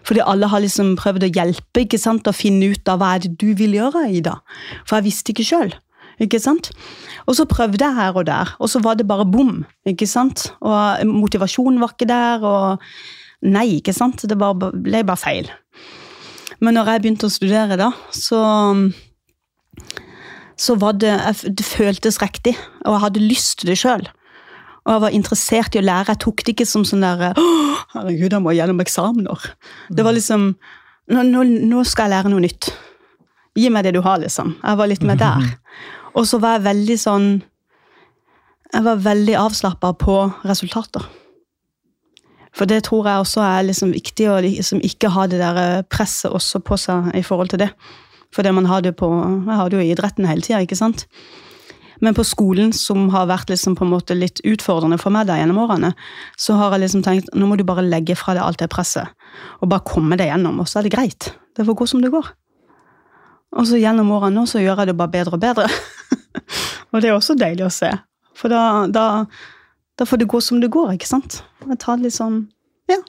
[0.06, 3.26] Fordi alle har liksom prøvd å hjelpe ikke sant, å finne ut av hva er
[3.26, 4.38] det du vil gjøre, Ida.
[4.86, 5.74] For jeg visste ikke sjøl.
[6.22, 6.70] Ikke sant?
[7.28, 9.64] Og så prøvde jeg her og der, og så var det bare bom.
[9.84, 10.48] ikke sant?
[10.64, 12.86] Og motivasjonen var ikke der, og
[13.44, 14.24] nei, ikke sant?
[14.24, 15.50] Det ble bare feil.
[16.60, 18.40] Men når jeg begynte å studere, da, så
[20.56, 21.12] så var det,
[21.52, 22.54] det føltes riktig,
[22.86, 24.06] og jeg hadde lyst til det sjøl.
[24.86, 26.14] Og jeg var interessert i å lære.
[26.14, 27.34] Jeg tok det ikke som sånn der
[27.92, 29.42] Herregud, jeg må gjennom eksamener.
[29.90, 30.52] Det var liksom
[31.12, 32.70] nå, nå, nå skal jeg lære noe nytt.
[33.56, 34.54] Gi meg det du har, liksom.
[34.62, 35.50] Jeg var litt med der.
[36.16, 37.28] Og så var jeg veldig sånn
[38.72, 40.16] Jeg var veldig avslappa på
[40.48, 41.04] resultater.
[42.56, 46.32] For det tror jeg også er liksom viktig å liksom ikke ha det der presset
[46.32, 47.72] også på seg i forhold til det.
[48.34, 50.78] For det man har det på, jeg har det jo i idretten hele tida, ikke
[50.78, 51.06] sant.
[52.04, 55.38] Men på skolen, som har vært liksom på en måte litt utfordrende for meg da
[55.38, 55.94] gjennom årene,
[56.40, 59.12] så har jeg liksom tenkt nå må du bare legge fra deg alt det presset,
[59.60, 61.30] og bare komme deg gjennom, og så er det greit.
[61.56, 62.28] Det får gå som det går.
[63.56, 65.68] Og så gjennom årene nå så gjør jeg det bare bedre og bedre.
[66.92, 67.92] og det er også deilig å se.
[68.36, 69.24] For da, da,
[69.96, 71.40] da får det gå som det går, ikke sant.
[71.64, 72.46] Jeg tar det litt sånn
[72.90, 73.00] Ja.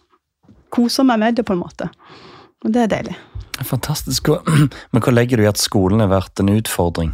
[0.74, 1.90] Koser meg med det, på en måte.
[2.66, 3.16] Og det er deilig.
[3.66, 4.30] Fantastisk.
[4.92, 7.14] Men hva legger du i at skolen har vært en utfordring?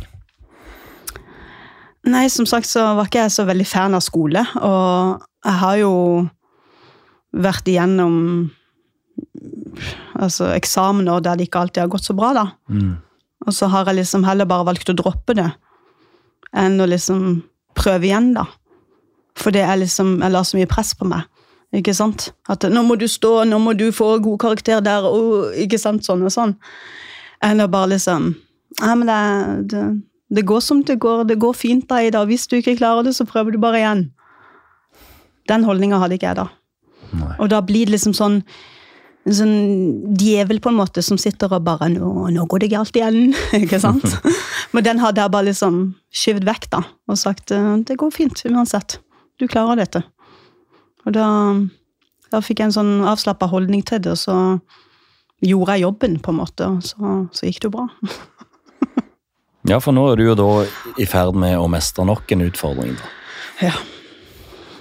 [2.09, 5.78] Nei, som sagt så var ikke jeg så veldig fan av skole, og jeg har
[5.80, 5.93] jo
[7.34, 8.17] vært igjennom
[10.19, 12.45] altså, eksamener der det ikke alltid har gått så bra, da.
[12.67, 12.97] Mm.
[13.47, 15.47] Og så har jeg liksom heller bare valgt å droppe det,
[16.59, 17.24] enn å liksom
[17.78, 18.45] prøve igjen, da.
[19.40, 21.28] For det er liksom, jeg la så mye press på meg.
[21.74, 22.30] Ikke sant?
[22.50, 26.06] At nå må du stå, nå må du få god karakter der, og ikke sant,
[26.06, 26.54] sånn og sånn.
[27.44, 28.34] Enn å bare liksom
[28.82, 29.82] Ja, men det, det,
[30.34, 31.26] det går som det går.
[31.30, 32.26] Det går fint da, i dag.
[32.30, 34.06] Hvis du ikke klarer det, så prøver du bare igjen.
[35.50, 36.48] Den holdninga hadde ikke jeg da.
[37.14, 37.34] Nei.
[37.38, 38.40] Og da blir det liksom sånn
[39.24, 42.96] en sånn djevel på en måte som sitter og bare nå, 'Nå går det galt
[42.98, 43.32] igjen.'
[43.62, 44.04] ikke sant?
[44.74, 49.00] Men den hadde jeg bare liksom skyvd vekk da, og sagt 'Det går fint uansett.
[49.44, 50.06] Du klarer dette'.
[51.04, 51.28] Og da,
[52.32, 54.38] da fikk jeg en sånn avslappa holdning til det, og så
[55.44, 57.89] gjorde jeg jobben, på en måte, og så, så gikk det jo bra.
[59.64, 60.48] Ja, for nå er du jo da
[61.00, 62.98] i ferd med å mestre nok en utfordring.
[63.00, 63.12] da.
[63.70, 63.78] Ja.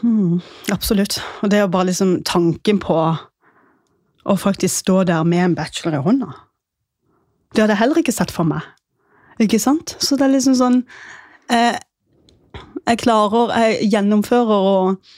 [0.02, 0.40] Mm,
[0.74, 1.20] absolutt.
[1.38, 2.96] Og det er jo bare liksom tanken på
[4.26, 6.32] å faktisk stå der med en bachelor i hånda.
[7.54, 8.66] Det hadde jeg heller ikke sett for meg.
[9.38, 9.94] Ikke sant?
[10.02, 10.80] Så det er liksom sånn
[11.46, 11.78] eh,
[12.88, 15.14] Jeg klarer, jeg gjennomfører og,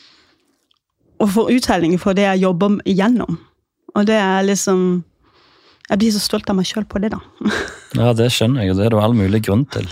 [1.22, 3.38] og får uttelling for det jeg jobber igjennom.
[3.94, 5.04] Og det er liksom
[5.90, 7.20] Jeg blir så stolt av meg sjøl på det, da.
[8.00, 9.84] Ja, det skjønner jeg, og det er det all mulig grunn til.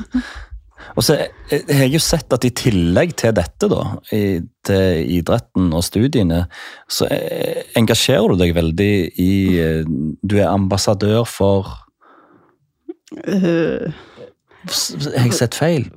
[0.97, 5.69] Og så jeg, har jo sett at i tillegg til dette, da, i, til idretten
[5.77, 6.47] og studiene,
[6.91, 8.93] så eh, engasjerer du deg veldig
[9.23, 9.93] i eh,
[10.25, 11.79] Du er ambassadør for
[13.13, 13.93] Uh,
[14.63, 15.89] Har jeg sett feil?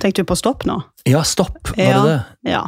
[0.00, 0.78] tenkte du på stopp nå?
[1.06, 1.74] Ja, stopp!
[1.76, 2.02] Var Ja.
[2.02, 2.50] det det?
[2.50, 2.62] Ja.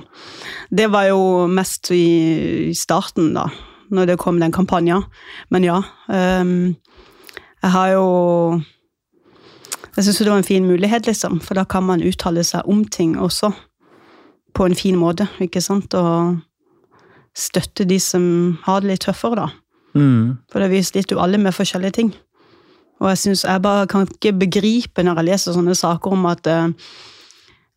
[0.71, 3.47] Det var jo mest i, i starten, da,
[3.91, 5.03] når det kom den kampanjen.
[5.51, 5.81] Men ja.
[6.09, 6.77] Um,
[7.63, 8.63] jeg har jo
[9.97, 12.85] Jeg syns det var en fin mulighet, liksom, for da kan man uttale seg om
[12.85, 13.51] ting også.
[14.55, 15.95] På på en fin måte, ikke sant?
[15.95, 16.39] Og
[17.37, 19.47] støtte de som har det litt tøffere, da.
[19.97, 20.39] Mm.
[20.53, 22.11] For det viser litt jo alle med forskjellige ting.
[23.03, 26.47] Og jeg synes jeg bare kan ikke begripe når jeg leser sånne saker om at
[26.51, 26.71] eh,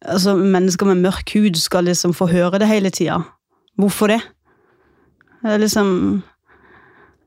[0.05, 3.23] altså, mennesker med mørk hud skal liksom få høre det hele tida.
[3.75, 4.21] Hvorfor det?
[5.41, 5.89] Det er liksom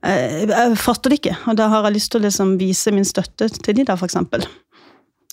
[0.06, 3.06] jeg, jeg fatter det ikke, og da har jeg lyst til å liksom vise min
[3.06, 4.46] støtte til de der, for eksempel.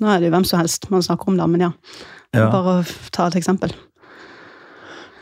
[0.02, 1.72] Nå er det jo hvem som helst man snakker om, da, men ja.
[2.36, 2.50] Ja.
[2.52, 2.80] Bare
[3.16, 3.72] ta et eksempel.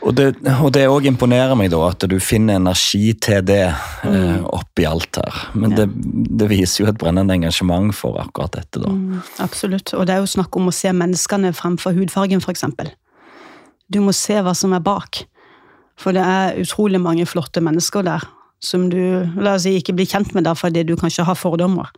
[0.04, 0.26] Og det,
[0.60, 5.16] og det også imponerer meg, da, at du finner energi til det eh, oppi alt
[5.16, 5.38] her.
[5.54, 5.78] Men Mm.
[5.78, 5.84] Ja.
[5.86, 8.90] det, det viser jo et brennende engasjement for akkurat dette, da.
[8.92, 9.94] Mm, absolutt.
[9.96, 12.64] Og det er jo snakk om å se menneskene fremfor hudfargen, f.eks.
[13.88, 15.24] Du må se hva som er bak.
[15.96, 18.24] For det er utrolig mange flotte mennesker der
[18.64, 21.90] som du la oss si, ikke blir kjent med der fordi du kanskje har fordommer.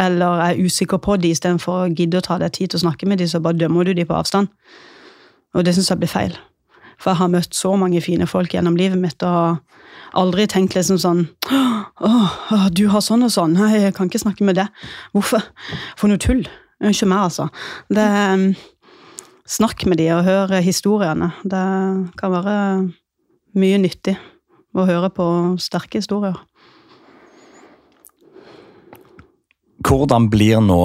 [0.00, 3.06] Eller er usikker på de istedenfor å gidde å ta deg tid til å snakke
[3.06, 4.48] med de, så bare dømmer du de på avstand.
[5.54, 6.34] Og det syns jeg blir feil.
[6.98, 9.60] For jeg har møtt så mange fine folk gjennom livet mitt og
[10.14, 11.24] aldri tenkt liksom sånn
[12.04, 13.56] åh, du har sånn og sånn.
[13.58, 14.68] Nei, jeg kan ikke snakke med det.
[15.14, 15.42] Hvorfor?
[15.98, 16.44] For noe tull.
[16.84, 17.48] Unnskyld meg, altså.
[17.94, 18.06] Det,
[19.46, 21.30] snakk med de og hør historiene.
[21.44, 21.64] Det
[22.18, 22.56] kan være
[23.58, 24.16] mye nyttig
[24.74, 25.26] å høre på
[25.62, 26.36] sterke historier.
[29.84, 30.80] Hvordan blir nå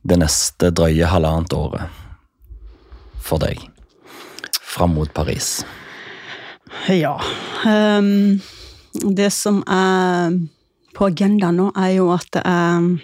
[0.00, 1.98] det neste drøye halvannet året
[3.20, 3.60] for deg
[4.70, 5.66] fram mot Paris?
[6.88, 7.16] Ja.
[7.66, 8.40] Um,
[9.16, 10.36] det som er
[10.94, 13.00] på agendaen nå, er jo at jeg,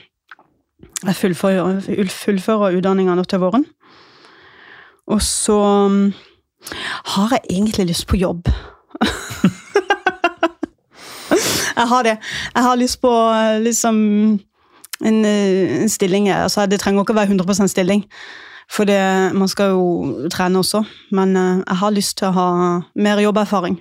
[1.03, 1.81] jeg fullfører,
[2.13, 3.67] fullfører utdanninga nå til våren.
[5.07, 6.13] Og så um,
[7.15, 8.49] har jeg egentlig lyst på jobb.
[11.77, 12.17] jeg har det.
[12.55, 13.97] Jeg har lyst på eh, liksom
[15.05, 16.29] en, eh, en stilling.
[16.31, 18.03] Altså, det trenger ikke å være 100% stilling.
[18.71, 18.99] For det,
[19.37, 20.83] man skal jo trene også.
[21.17, 22.49] Men eh, jeg har lyst til å ha
[22.99, 23.79] mer jobberfaring.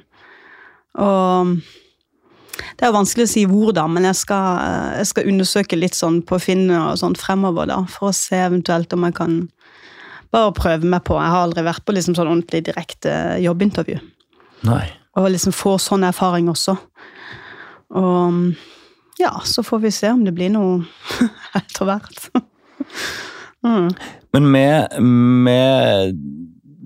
[1.01, 1.55] Og
[2.55, 5.79] det er jo vanskelig å si hvor, da, men jeg skal, eh, jeg skal undersøke
[5.79, 9.39] litt sånn på Finn og sånn fremover, da, for å se eventuelt om jeg kan
[10.35, 11.17] bare prøve meg på.
[11.19, 13.11] Jeg har aldri vært på liksom sånn ordentlig direkte
[13.43, 13.99] jobbintervju.
[14.69, 14.85] Nei.
[15.15, 16.75] Og liksom få sånn erfaring også.
[17.95, 18.55] Og
[19.21, 20.83] ja, så får vi se om det blir noe
[21.59, 22.27] etter hvert.
[23.65, 23.89] Mm.
[24.35, 26.17] Men med, med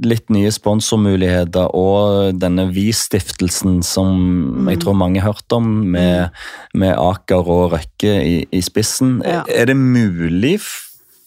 [0.05, 5.65] litt nye sponsormuligheter og denne Vi-stiftelsen som jeg tror mange har hørt om,
[5.95, 6.29] med,
[6.77, 9.41] med Aker og Røkke i, i spissen, Ja.
[9.49, 10.59] er det mulig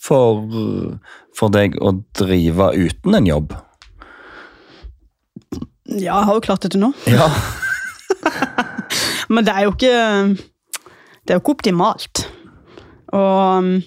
[0.03, 0.47] for,
[1.37, 3.53] for deg å drive uten en jobb?
[5.93, 6.93] Ja, jeg har jo klart det til nå.
[7.11, 7.29] Ja.
[9.33, 9.97] Men det er jo ikke
[11.23, 12.25] Det er jo ikke optimalt.
[13.13, 13.83] Og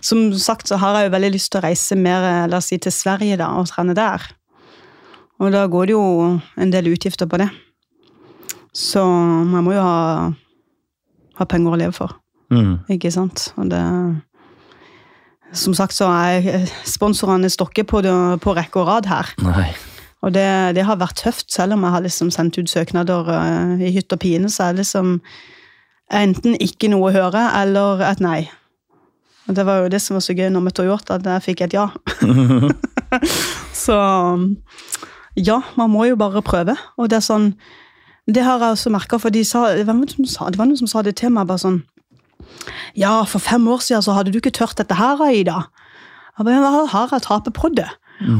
[0.00, 2.78] som sagt så har jeg jo veldig lyst til å reise mer la oss si,
[2.80, 4.24] til Sverige da, og trene der.
[5.40, 6.04] Og da går det jo
[6.60, 7.48] en del utgifter på det.
[8.76, 10.30] Så man må jo ha,
[11.40, 12.16] ha penger å leve for.
[12.52, 12.80] Mm.
[12.92, 13.52] Ikke sant?
[13.60, 13.84] Og det
[15.52, 19.32] Som sagt så er sponsorene stokker på, det, på rekke og rad her.
[19.42, 19.72] Nei.
[20.22, 20.46] Og det,
[20.76, 24.12] det har vært tøft, selv om jeg har liksom sendt ut søknader eh, i hytt
[24.12, 25.16] og pine, så er det liksom
[26.12, 28.44] enten ikke noe å høre, eller et nei.
[29.50, 31.64] Og det var jo det som var så gøy når med Toyota, at jeg fikk
[31.66, 31.88] et ja.
[33.84, 33.96] så
[35.34, 36.76] ja, man må jo bare prøve.
[36.96, 37.52] Og det er sånn
[38.30, 40.78] Det har jeg også merka, for de sa, hvem var det, sa, det var noen
[40.78, 41.48] som sa det til meg.
[41.50, 41.80] bare sånn
[42.94, 45.64] Ja, for fem år siden så hadde du ikke tørt dette her, Aida.
[46.38, 47.88] Jeg bare, Hva har jeg å tape på det?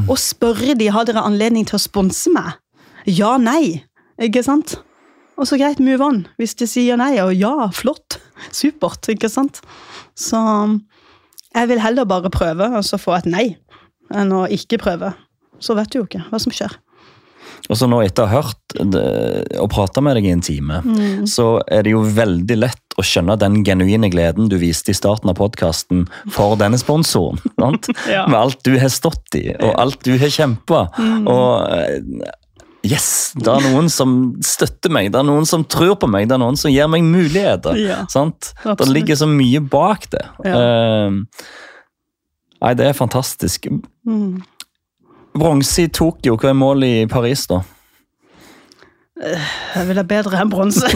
[0.07, 2.55] Og spørre de har dere anledning til å sponse meg.
[3.09, 3.83] Ja, nei.
[4.21, 4.77] Ikke sant?
[5.35, 6.23] Og så greit, move on.
[6.37, 8.19] Hvis de sier nei, og ja, flott.
[8.53, 9.09] Supert.
[9.09, 9.59] Ikke sant?
[10.15, 10.37] Så
[11.55, 13.47] jeg vil heller bare prøve, og så få et nei,
[14.13, 15.13] enn å ikke prøve.
[15.61, 16.77] Så vet du jo ikke hva som skjer.
[17.69, 18.75] Og så nå etter å ha hørt
[19.61, 20.79] og prata med deg i en time,
[21.29, 25.31] så er det jo veldig lett å skjønne den genuine gleden du viste i starten
[25.31, 27.41] av podkasten for denne sponsoren.
[28.11, 28.25] Ja.
[28.27, 30.87] Med alt du har stått i, og alt du har kjempa.
[31.29, 32.01] Og eh,
[32.87, 34.15] yes, det er noen som
[34.45, 37.05] støtter meg, det er noen som tror på meg, det er noen som gir meg
[37.05, 37.77] muligheter.
[37.79, 38.53] Ja, sant?
[38.65, 40.23] Det ligger så mye bak det.
[40.47, 40.55] Ja.
[40.61, 41.11] Eh,
[42.61, 43.69] nei, det er fantastisk.
[44.07, 44.41] Mm.
[45.37, 47.61] Bronse i Tokyo, hva er målet i Paris, da?
[49.21, 50.87] Jeg vil ha bedre enn bronse.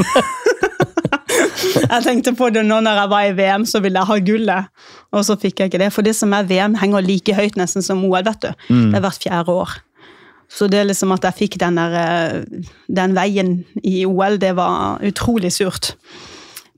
[1.92, 4.72] jeg tenkte på det nå når jeg var i VM, så ville jeg ha gullet.
[5.16, 5.92] Og så fikk jeg ikke det.
[5.94, 8.24] For det som er VM, henger like høyt nesten som OL.
[8.26, 8.50] vet du.
[8.70, 9.78] Det er hvert fjerde år.
[10.52, 14.54] Så det er liksom at jeg fikk den, der, eh, den veien i OL, det
[14.58, 15.96] var utrolig surt.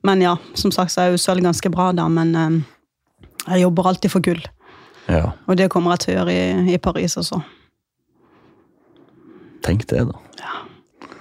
[0.06, 2.08] Men ja, som sagt så er jo sølv ganske bra, da.
[2.08, 2.56] Men eh,
[3.48, 4.40] jeg jobber alltid for gull.
[5.08, 5.32] Ja.
[5.48, 7.40] Og det kommer jeg til å gjøre i, i Paris også.
[9.64, 10.24] Tenk det, da.
[10.40, 10.64] Ja.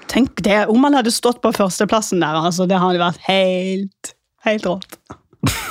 [0.07, 4.13] Tenk det, om han hadde stått på førsteplassen der, altså, det hadde vært helt,
[4.47, 4.99] helt rått.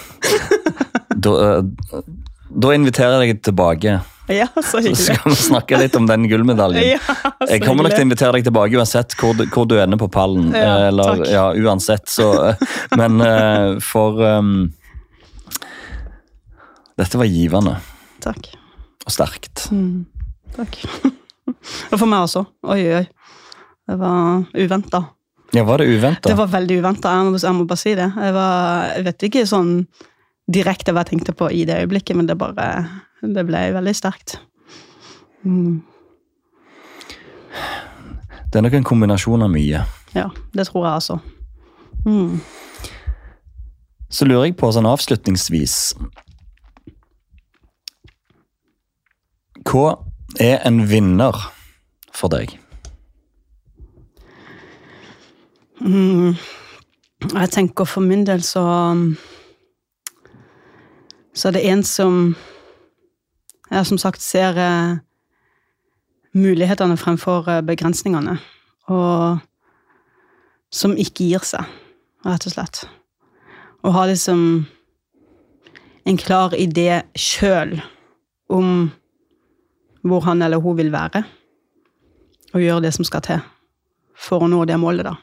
[1.16, 2.02] Da, eh,
[2.52, 3.94] da inviterer jeg deg tilbake,
[4.28, 4.96] Ja, så hyggelig.
[4.98, 6.82] så skal vi snakke litt om den gullmedaljen.
[6.96, 10.00] Ja, Jeg kommer nok til å invitere deg tilbake uansett hvor, du- hvor du ender
[10.00, 10.48] på pallen.
[10.50, 11.30] Ja, eh, Eller, takk.
[11.30, 12.64] ja, uansett, så eh,
[12.98, 14.50] Men eh, for um,
[16.96, 17.76] Dette var givende
[18.24, 18.48] Takk.
[19.06, 19.66] og sterkt.
[19.70, 20.06] Mm,
[20.56, 20.78] takk.
[21.92, 22.40] Og for meg også.
[22.66, 23.06] Oi, oi, oi.
[23.86, 25.00] Det var uventa.
[25.54, 26.26] Ja, var det uventa?
[26.26, 28.08] Det var veldig uventa, jeg, jeg må bare si det.
[28.18, 29.70] Jeg, var, jeg vet ikke sånn
[30.48, 32.86] direkte hva jeg tenkte på i det øyeblikket, men det bare
[33.22, 34.38] Det ble veldig sterkt.
[35.44, 35.82] Mm,
[38.52, 39.84] Det er nok en kombinasjon av mye.
[40.14, 41.18] ja, det tror jeg altså.
[42.06, 42.40] Mm.
[44.10, 45.94] Så lurer jeg på sånn avslutningsvis
[49.66, 49.96] Hva
[50.40, 51.34] er en vinner
[52.14, 52.54] for deg?
[55.80, 56.36] Mm.
[57.34, 58.62] Jeg tenker for min del så
[61.36, 62.20] Så er det en som
[63.70, 64.98] jeg som sagt ser eh,
[66.36, 68.38] mulighetene fremfor eh, begrensningene.
[68.88, 69.42] Og
[70.72, 71.66] som ikke gir seg,
[72.26, 72.84] rett og slett.
[73.84, 74.40] Og har liksom
[76.06, 77.76] en klar idé sjøl
[78.48, 78.88] om
[80.06, 81.24] hvor han eller hun vil være.
[82.54, 83.42] Og gjøre det som skal til
[84.16, 85.16] for å nå det målet, da.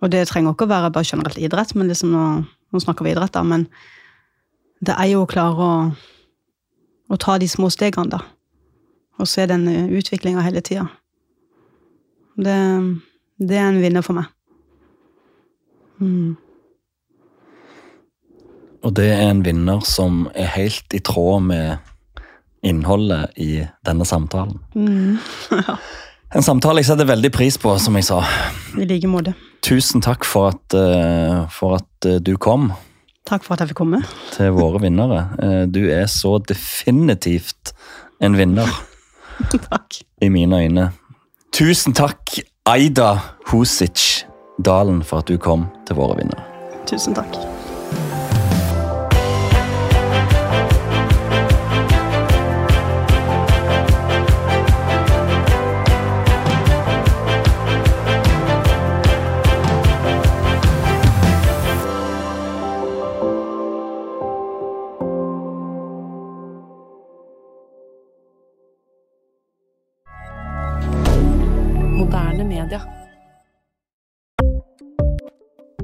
[0.00, 2.24] Og det trenger ikke å være bare generelt idrett, men liksom nå,
[2.72, 3.66] nå snakker vi idrett, da, men
[4.84, 5.72] det er jo å klare å,
[7.10, 8.22] å ta de små stegene, da.
[9.22, 10.88] Og se den utviklinga hele tida.
[12.34, 12.56] Det,
[13.38, 14.30] det er en vinner for meg.
[16.02, 16.34] Mm.
[18.84, 21.92] Og det er en vinner som er helt i tråd med
[22.64, 24.58] innholdet i denne samtalen.
[24.74, 25.20] Mm.
[26.34, 28.16] En samtale jeg setter veldig pris på, som jeg sa.
[28.74, 29.36] I like måte.
[29.62, 32.72] Tusen takk for at, eh, for at eh, du kom
[33.24, 34.02] Takk for at jeg fikk komme.
[34.34, 35.20] til våre vinnere.
[35.40, 37.72] Eh, Du er så definitivt
[38.20, 38.68] en vinner
[39.70, 40.02] Takk.
[40.22, 40.90] i mine øyne.
[41.54, 43.14] Tusen takk, Aida
[43.52, 44.24] Husic
[44.64, 46.42] Dalen, for at du kom til våre vinnere.
[46.86, 47.32] Tusen takk.